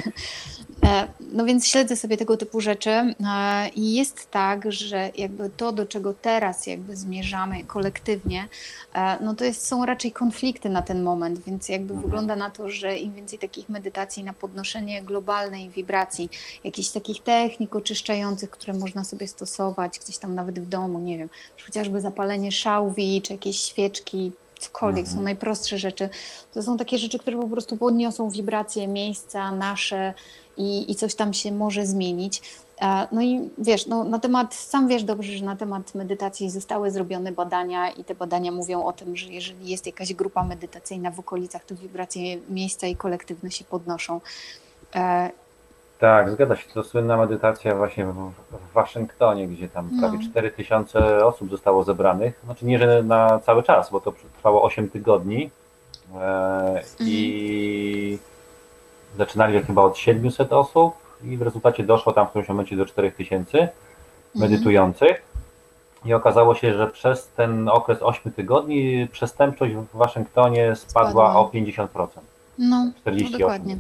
E, 0.85 1.09
No 1.33 1.45
więc 1.45 1.67
śledzę 1.67 1.97
sobie 1.97 2.17
tego 2.17 2.37
typu 2.37 2.61
rzeczy 2.61 2.91
e, 2.91 3.15
i 3.77 3.95
jest 3.95 4.31
tak, 4.31 4.73
że 4.73 5.11
jakby 5.17 5.51
to, 5.51 5.73
do 5.73 5.87
czego 5.87 6.15
teraz 6.15 6.67
jakby 6.67 6.97
zmierzamy 6.97 7.65
kolektywnie, 7.65 8.49
e, 8.95 9.19
no 9.25 9.35
to 9.35 9.45
jest, 9.45 9.67
są 9.67 9.87
raczej 9.87 10.13
konflikty 10.13 10.69
na 10.69 10.83
ten 10.83 11.03
moment, 11.03 11.41
więc 11.47 11.69
jakby 11.69 11.95
Mhm. 11.95 12.03
wygląda 12.03 12.37
na 12.37 12.51
to, 12.51 12.71
że 12.71 12.99
im 12.99 13.15
więcej 13.15 13.39
takich 13.39 13.69
medytacji 13.69 14.25
na 14.25 14.33
podnoszenie 14.33 15.03
globalnej 15.03 15.71
wibracji, 15.71 16.31
jakichś 16.65 16.89
takich 16.89 17.23
technik 17.23 17.77
oczyszczających, 17.77 18.51
które 18.51 18.73
można 18.75 19.05
sobie 19.05 19.29
stosować 19.29 19.99
gdzieś 19.99 20.19
tam 20.19 20.35
nawet 20.35 20.61
w 20.61 20.69
domu, 20.69 20.99
nie 20.99 21.19
wiem, 21.19 21.29
chociażby 21.67 22.01
zapalenie 22.01 22.53
szałwi, 22.53 23.23
czy 23.23 23.33
jakieś 23.33 23.61
świeczki, 23.61 24.33
cokolwiek, 24.61 25.05
Mhm. 25.05 25.17
są 25.17 25.23
najprostsze 25.23 25.79
rzeczy. 25.79 26.09
To 26.55 26.63
są 26.63 26.77
takie 26.77 26.99
rzeczy, 26.99 27.19
które 27.19 27.37
po 27.41 27.49
prostu 27.49 27.77
podniosą 27.77 28.31
wibracje 28.31 28.89
miejsca 28.89 29.53
nasze 29.53 30.15
i, 30.57 30.91
i 30.93 30.95
coś 30.95 31.15
tam 31.15 31.33
się 31.35 31.53
może 31.53 31.87
zmienić. 31.87 32.43
E, 32.81 33.07
No 33.13 33.23
i 33.23 33.51
wiesz, 33.59 33.87
no, 33.87 34.05
na 34.05 34.19
temat, 34.19 34.55
sam 34.55 34.89
wiesz 34.89 35.05
dobrze, 35.05 35.33
że 35.33 35.45
na 35.45 35.57
temat 35.57 35.95
medytacji 35.95 36.51
zostały 36.51 36.91
zrobione 36.91 37.33
badania 37.33 37.91
i 37.91 38.05
te 38.05 38.15
badania 38.15 38.53
mówią 38.53 38.85
o 38.85 38.93
tym, 38.93 39.17
że 39.17 39.33
jeżeli 39.33 39.69
jest 39.69 39.87
jakaś 39.87 40.15
grupa 40.15 40.45
medytacyjna 40.45 41.11
w 41.11 41.21
okolicach, 41.21 41.65
to 41.65 41.75
wibracje 41.75 42.37
miejsca 42.49 42.87
i 42.87 42.97
kolektywne 42.97 43.51
się 43.51 43.65
podnoszą. 43.65 44.21
Tak, 46.01 46.31
zgadza 46.31 46.57
się. 46.57 46.71
To 46.75 46.85
słynna 46.85 47.17
medytacja 47.17 47.75
właśnie 47.75 48.07
w, 48.07 48.13
w 48.51 48.73
Waszyngtonie, 48.73 49.49
gdzie 49.49 49.69
tam 49.69 49.89
No. 49.93 50.01
prawie 50.09 50.25
4000 50.31 51.27
osób 51.27 51.51
zostało 51.51 51.85
zebranych. 51.85 52.41
Znaczy 52.45 52.67
nie, 52.67 52.79
że 52.79 53.03
na 53.03 53.39
cały 53.39 53.63
czas, 53.63 53.91
bo 53.91 54.01
to 54.01 54.13
trwało 54.37 54.63
8 54.63 54.91
tygodni. 54.91 55.51
E, 56.21 56.83
I 57.01 58.19
zaczynali 59.19 59.63
chyba 59.63 59.83
od 59.83 59.99
700 59.99 60.53
osób 60.53 60.95
i 61.25 61.37
w 61.37 61.43
rezultacie 61.43 61.85
doszło 61.85 62.13
tam 62.13 62.27
w 62.27 62.31
którymś 62.31 62.49
momencie 62.49 62.77
do 62.77 62.87
4000 62.87 63.69
medytujących. 64.35 65.23
I 66.05 66.15
okazało 66.15 66.55
się, 66.55 66.75
że 66.75 66.87
przez 66.87 67.29
ten 67.29 67.69
okres 67.69 67.99
8 68.03 68.33
tygodni 68.33 69.09
przestępczość 69.13 69.75
w 69.75 69.97
Waszyngtonie 69.97 70.77
spadła 70.77 71.11
Spadła. 71.11 71.37
o 71.41 71.51
50%. 71.51 72.07
no, 72.59 72.91
48%. 73.07 73.31
no 73.33 73.39
dokładnie. 73.39 73.77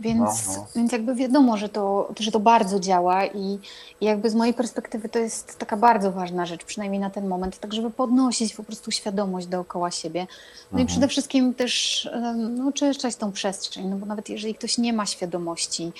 Więc, 0.00 0.46
No, 0.46 0.52
no. 0.56 0.66
więc 0.76 0.92
jakby 0.92 1.14
wiadomo, 1.14 1.56
że 1.56 1.68
to, 1.68 2.08
że 2.20 2.30
to 2.32 2.40
bardzo 2.40 2.80
działa 2.80 3.26
i, 3.26 3.58
i 4.00 4.04
jakby 4.04 4.30
z 4.30 4.34
mojej 4.34 4.54
perspektywy 4.54 5.08
to 5.08 5.18
jest 5.18 5.58
taka 5.58 5.76
bardzo 5.76 6.12
ważna 6.12 6.46
rzecz, 6.46 6.64
przynajmniej 6.64 7.00
na 7.00 7.10
ten 7.10 7.28
moment, 7.28 7.58
tak 7.58 7.74
żeby 7.74 7.90
podnosić 7.90 8.54
po 8.54 8.62
prostu 8.64 8.90
świadomość 8.90 9.46
dookoła 9.46 9.90
siebie. 9.90 10.26
No 10.72 10.78
i 10.78 10.82
Mhm. 10.82 10.86
przede 10.86 11.08
wszystkim 11.08 11.54
też 11.54 12.08
no, 12.36 12.68
oczyszczać 12.68 13.16
tą 13.16 13.32
przestrzeń, 13.32 13.86
no 13.88 13.96
bo 13.96 14.06
nawet 14.06 14.28
jeżeli 14.28 14.54
ktoś 14.54 14.78
nie 14.78 14.92
ma 14.92 15.06
świadomości, 15.06 15.92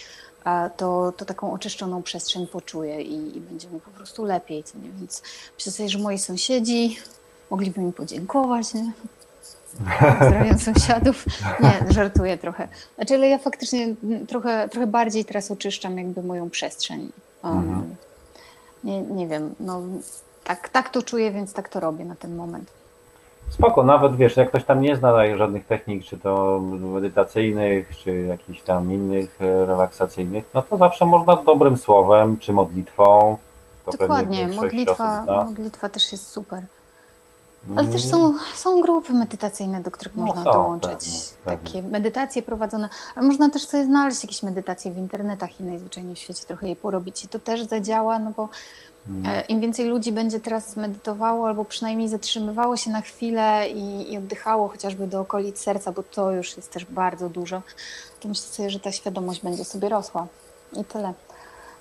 to, 0.76 1.12
to 1.16 1.24
taką 1.24 1.52
oczyszczoną 1.52 2.02
przestrzeń 2.02 2.46
poczuje 2.46 3.02
i, 3.02 3.36
i 3.36 3.40
będzie 3.40 3.68
mu 3.68 3.80
po 3.80 3.90
prostu 3.90 4.24
lepiej, 4.24 4.64
co 4.64 4.78
nie? 4.78 4.90
Więc 4.98 5.22
myślę 5.58 5.72
sobie, 5.72 5.88
że 5.88 5.98
moi 5.98 6.18
sąsiedzi 6.18 6.96
mogliby 7.50 7.80
mi 7.80 7.92
podziękować, 7.92 8.74
nie? 8.74 8.92
Pozdrawiam 10.18 10.58
sąsiadów. 10.58 11.24
Nie, 11.60 11.92
żartuję 11.92 12.38
trochę. 12.38 12.68
Znaczy, 12.96 13.14
ale 13.14 13.28
ja 13.28 13.38
faktycznie 13.38 13.94
trochę, 14.28 14.68
trochę 14.68 14.86
bardziej 14.86 15.24
teraz 15.24 15.50
oczyszczam 15.50 15.98
jakby 15.98 16.22
moją 16.22 16.50
przestrzeń. 16.50 17.12
Um, 17.44 17.58
Mhm. 17.58 17.96
nie, 18.84 19.02
nie 19.02 19.28
wiem, 19.28 19.54
no 19.60 19.82
tak, 20.44 20.68
tak 20.68 20.90
to 20.90 21.02
czuję, 21.02 21.30
więc 21.30 21.52
tak 21.52 21.68
to 21.68 21.80
robię 21.80 22.04
na 22.04 22.14
ten 22.14 22.36
moment. 22.36 22.70
Spoko, 23.50 23.82
nawet 23.82 24.16
wiesz, 24.16 24.36
jak 24.36 24.48
ktoś 24.48 24.64
tam 24.64 24.80
nie 24.80 24.96
zna 24.96 25.36
żadnych 25.36 25.66
technik, 25.66 26.04
czy 26.04 26.18
to 26.18 26.60
medytacyjnych, 26.80 27.96
czy 27.96 28.20
jakichś 28.20 28.60
tam 28.60 28.92
innych 28.92 29.38
e, 29.40 29.66
relaksacyjnych, 29.66 30.44
no 30.54 30.62
to 30.62 30.76
zawsze 30.76 31.06
można 31.06 31.36
dobrym 31.36 31.76
słowem, 31.76 32.38
czy 32.38 32.52
modlitwą. 32.52 33.36
To 33.84 33.92
Dokładnie, 33.92 34.48
modlitwa, 34.48 35.24
modlitwa 35.26 35.88
też 35.88 36.12
jest 36.12 36.26
super. 36.26 36.62
Ale 37.76 37.88
też 37.88 38.04
są, 38.04 38.34
są 38.54 38.80
grupy 38.80 39.12
medytacyjne, 39.12 39.80
do 39.80 39.90
których 39.90 40.16
No 40.16 40.26
można 40.26 40.44
są, 40.44 40.52
dołączyć. 40.52 40.90
pewnie, 40.90 41.18
pewnie. 41.44 41.66
Takie 41.66 41.82
medytacje 41.82 42.42
prowadzone. 42.42 42.88
Można 43.16 43.50
też 43.50 43.66
sobie 43.66 43.84
znaleźć 43.84 44.22
jakieś 44.22 44.42
medytacje 44.42 44.92
w 44.92 44.98
internetach 44.98 45.60
i 45.60 45.64
najzwyczajniej 45.64 46.14
w 46.14 46.18
świecie 46.18 46.44
trochę 46.46 46.68
je 46.68 46.76
porobić. 46.76 47.24
I 47.24 47.28
to 47.28 47.38
też 47.38 47.62
zadziała, 47.62 48.18
no 48.18 48.32
bo 48.36 48.48
mm, 49.08 49.26
e, 49.26 49.40
im 49.40 49.60
więcej 49.60 49.86
ludzi 49.86 50.12
będzie 50.12 50.40
teraz 50.40 50.76
medytowało, 50.76 51.48
albo 51.48 51.64
przynajmniej 51.64 52.08
zatrzymywało 52.08 52.76
się 52.76 52.90
na 52.90 53.00
chwilę 53.00 53.68
i, 53.68 54.12
i 54.12 54.18
oddychało 54.18 54.68
chociażby 54.68 55.06
do 55.06 55.20
okolic 55.20 55.58
serca, 55.58 55.92
bo 55.92 56.02
to 56.02 56.32
już 56.32 56.56
jest 56.56 56.72
też 56.72 56.84
bardzo 56.84 57.28
dużo, 57.28 57.62
to 58.20 58.28
myślę 58.28 58.46
sobie, 58.46 58.70
że 58.70 58.80
ta 58.80 58.92
świadomość 58.92 59.42
będzie 59.42 59.64
sobie 59.64 59.88
rosła. 59.88 60.26
I 60.72 60.84
tyle. 60.84 61.14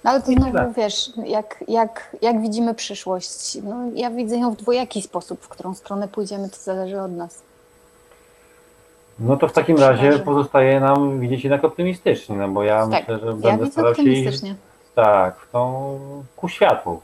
No 0.03 0.11
ale 0.11 0.21
to 0.21 0.31
znowu, 0.31 0.73
wiesz, 0.77 1.11
jak, 1.25 1.63
jak, 1.67 2.15
jak 2.21 2.41
widzimy 2.41 2.75
przyszłość? 2.75 3.57
No, 3.63 3.75
ja 3.93 4.09
widzę 4.09 4.37
ją 4.37 4.51
w 4.51 4.57
dwojaki 4.57 5.01
sposób. 5.01 5.41
W 5.41 5.47
którą 5.47 5.73
stronę 5.73 6.07
pójdziemy, 6.07 6.49
to 6.49 6.57
zależy 6.57 7.01
od 7.01 7.11
nas. 7.11 7.41
No 9.19 9.37
to 9.37 9.47
w 9.47 9.53
takim 9.53 9.77
razie 9.77 10.19
pozostaje 10.19 10.79
nam 10.79 11.19
widzieć 11.19 11.43
jednak 11.43 11.63
optymistycznie, 11.63 12.35
no 12.35 12.47
bo 12.47 12.63
ja 12.63 12.87
Tak, 12.87 13.07
myślę, 13.07 13.19
że 13.19 13.27
Ja 13.27 13.33
będę 13.33 13.71
starał 13.71 13.95
się 13.95 14.03
iść 14.03 14.41
tak, 14.95 15.35
w 15.35 15.51
tą 15.51 15.99
ku 16.35 16.49
światłu. 16.49 17.01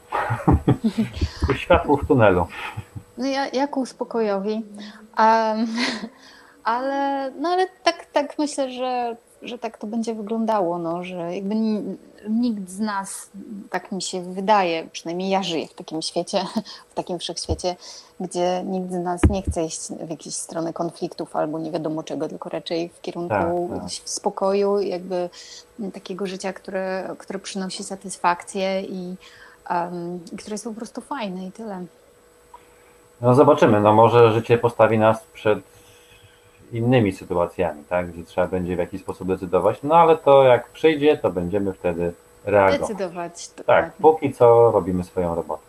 ku 1.46 1.54
światłu 1.54 1.96
w 1.96 2.06
tunelu. 2.06 2.46
No 3.18 3.26
ja, 3.26 3.48
ja 3.48 3.66
ku 3.66 3.86
spokojowi. 3.86 4.64
Em, 5.18 5.66
ale, 6.64 7.30
no 7.40 7.48
ale 7.48 7.66
tak, 7.82 8.06
tak 8.12 8.38
myślę, 8.38 8.70
że, 8.70 9.16
że 9.48 9.58
tak 9.58 9.78
to 9.78 9.86
będzie 9.86 10.14
wyglądało, 10.14 10.78
no, 10.78 11.04
że 11.04 11.34
jakby 11.34 11.54
ni- 11.54 11.96
nikt 12.28 12.70
z 12.70 12.80
nas, 12.80 13.30
tak 13.70 13.92
mi 13.92 14.02
się 14.02 14.22
wydaje, 14.22 14.88
przynajmniej 14.92 15.30
ja 15.30 15.42
żyję 15.42 15.66
w 15.68 15.74
takim 15.74 16.02
świecie, 16.02 16.44
w 16.90 16.94
takim 16.94 17.18
wszechświecie, 17.18 17.76
gdzie 18.20 18.62
nikt 18.64 18.90
z 18.92 19.04
nas 19.04 19.20
nie 19.30 19.42
chce 19.42 19.64
iść 19.64 19.80
w 19.88 20.10
jakieś 20.10 20.34
strony 20.34 20.72
konfliktów 20.72 21.36
albo 21.36 21.58
nie 21.58 21.70
wiadomo 21.70 22.02
czego, 22.02 22.28
tylko 22.28 22.48
raczej 22.48 22.88
w 22.88 23.00
kierunku 23.00 23.68
Tak, 23.74 23.80
tak. 23.80 23.90
spokoju, 24.04 24.80
jakby 24.80 25.30
takiego 25.94 26.26
życia, 26.26 26.52
które, 26.52 27.14
które 27.18 27.38
przynosi 27.38 27.84
satysfakcję 27.84 28.82
i 28.82 29.16
um, 29.70 30.20
które 30.38 30.54
jest 30.54 30.64
po 30.64 30.72
prostu 30.72 31.00
fajne 31.00 31.46
i 31.46 31.52
tyle. 31.52 31.84
No 33.20 33.34
zobaczymy, 33.34 33.80
no 33.80 33.92
może 33.92 34.32
życie 34.32 34.58
postawi 34.58 34.98
nas 34.98 35.18
przed 35.32 35.75
innymi 36.72 37.12
sytuacjami, 37.12 37.84
tak, 37.88 38.10
gdzie 38.12 38.24
trzeba 38.24 38.46
będzie 38.46 38.76
w 38.76 38.78
jakiś 38.78 39.00
sposób 39.00 39.28
decydować, 39.28 39.78
no 39.82 39.94
ale 39.94 40.16
to 40.16 40.44
jak 40.44 40.68
przyjdzie, 40.70 41.18
to 41.18 41.30
będziemy 41.30 41.72
wtedy 41.72 42.12
reagować. 42.44 42.80
Decydować. 42.80 43.48
Tak, 43.48 43.56
Dokładnie. 43.66 43.90
póki 44.02 44.32
co 44.32 44.70
robimy 44.70 45.04
swoją 45.04 45.34
robotę. 45.34 45.62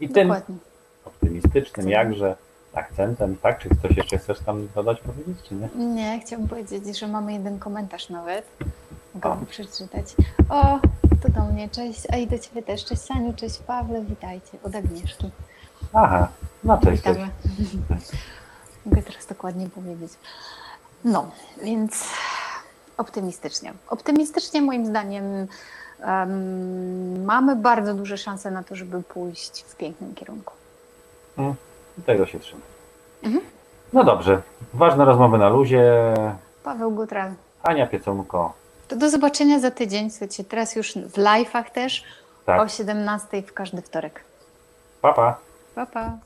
I 0.00 0.08
tym 0.08 0.28
Dokładnie. 0.28 0.56
optymistycznym 1.04 1.86
Chcemy. 1.86 1.90
jakże 1.90 2.36
akcentem, 2.74 3.36
tak, 3.42 3.58
czy 3.58 3.68
coś 3.82 3.96
jeszcze 3.96 4.18
chcesz 4.18 4.38
tam 4.40 4.68
dodać, 4.74 5.00
powiedzieć, 5.00 5.36
czy 5.48 5.54
nie? 5.54 5.68
Nie, 5.84 6.20
chciałam 6.20 6.48
powiedzieć, 6.48 6.98
że 6.98 7.08
mamy 7.08 7.32
jeden 7.32 7.58
komentarz 7.58 8.08
nawet. 8.10 8.46
O. 9.22 9.28
Mogę 9.28 9.46
przeczytać. 9.46 10.14
O, 10.48 10.78
to 11.22 11.28
do 11.28 11.40
mnie. 11.52 11.68
Cześć. 11.68 12.02
A 12.12 12.16
i 12.16 12.26
do 12.26 12.38
Ciebie 12.38 12.62
też. 12.62 12.84
Cześć 12.84 13.02
Saniu, 13.02 13.32
cześć 13.36 13.58
Pawle, 13.58 14.02
witajcie. 14.04 14.58
Od 14.62 14.74
Agnieszki. 14.74 15.30
Aha, 15.92 16.28
no 16.64 16.78
cześć, 16.84 17.02
cześć. 17.02 17.20
Mogę 18.86 19.02
teraz 19.02 19.26
dokładnie 19.26 19.68
powiedzieć. 19.68 20.12
No, 21.04 21.30
więc 21.62 22.04
optymistycznie. 22.96 23.72
Optymistycznie 23.88 24.62
moim 24.62 24.86
zdaniem 24.86 25.46
em, 26.00 27.24
mamy 27.24 27.56
bardzo 27.56 27.94
duże 27.94 28.18
szanse 28.18 28.50
na 28.50 28.62
to, 28.62 28.76
żeby 28.76 29.02
pójść 29.02 29.62
w 29.62 29.76
pięknym 29.76 30.14
kierunku. 30.14 30.54
Tego 32.06 32.26
się 32.26 32.40
trzymam. 32.40 32.62
Mhm. 33.22 33.44
No 33.92 34.04
dobrze, 34.04 34.42
ważne 34.74 35.04
rozmowy 35.04 35.38
na 35.38 35.48
luzie. 35.48 36.14
Paweł 36.64 36.90
Gutral, 36.90 37.32
Ania 37.62 37.86
Piecunko. 37.86 38.52
To 38.88 38.96
do 38.96 39.10
zobaczenia 39.10 39.60
za 39.60 39.70
tydzień. 39.70 40.10
Słuchajcie, 40.10 40.44
teraz 40.44 40.76
już 40.76 40.92
w 40.92 41.12
live'ach 41.18 41.70
też 41.70 42.04
Tak. 42.46 42.60
o 42.60 42.68
17 42.68 43.42
w 43.42 43.52
każdy 43.52 43.82
wtorek. 43.82 44.24
Pa, 45.00 45.12
pa. 45.12 45.38
Pa, 45.74 45.86
pa. 45.86 46.18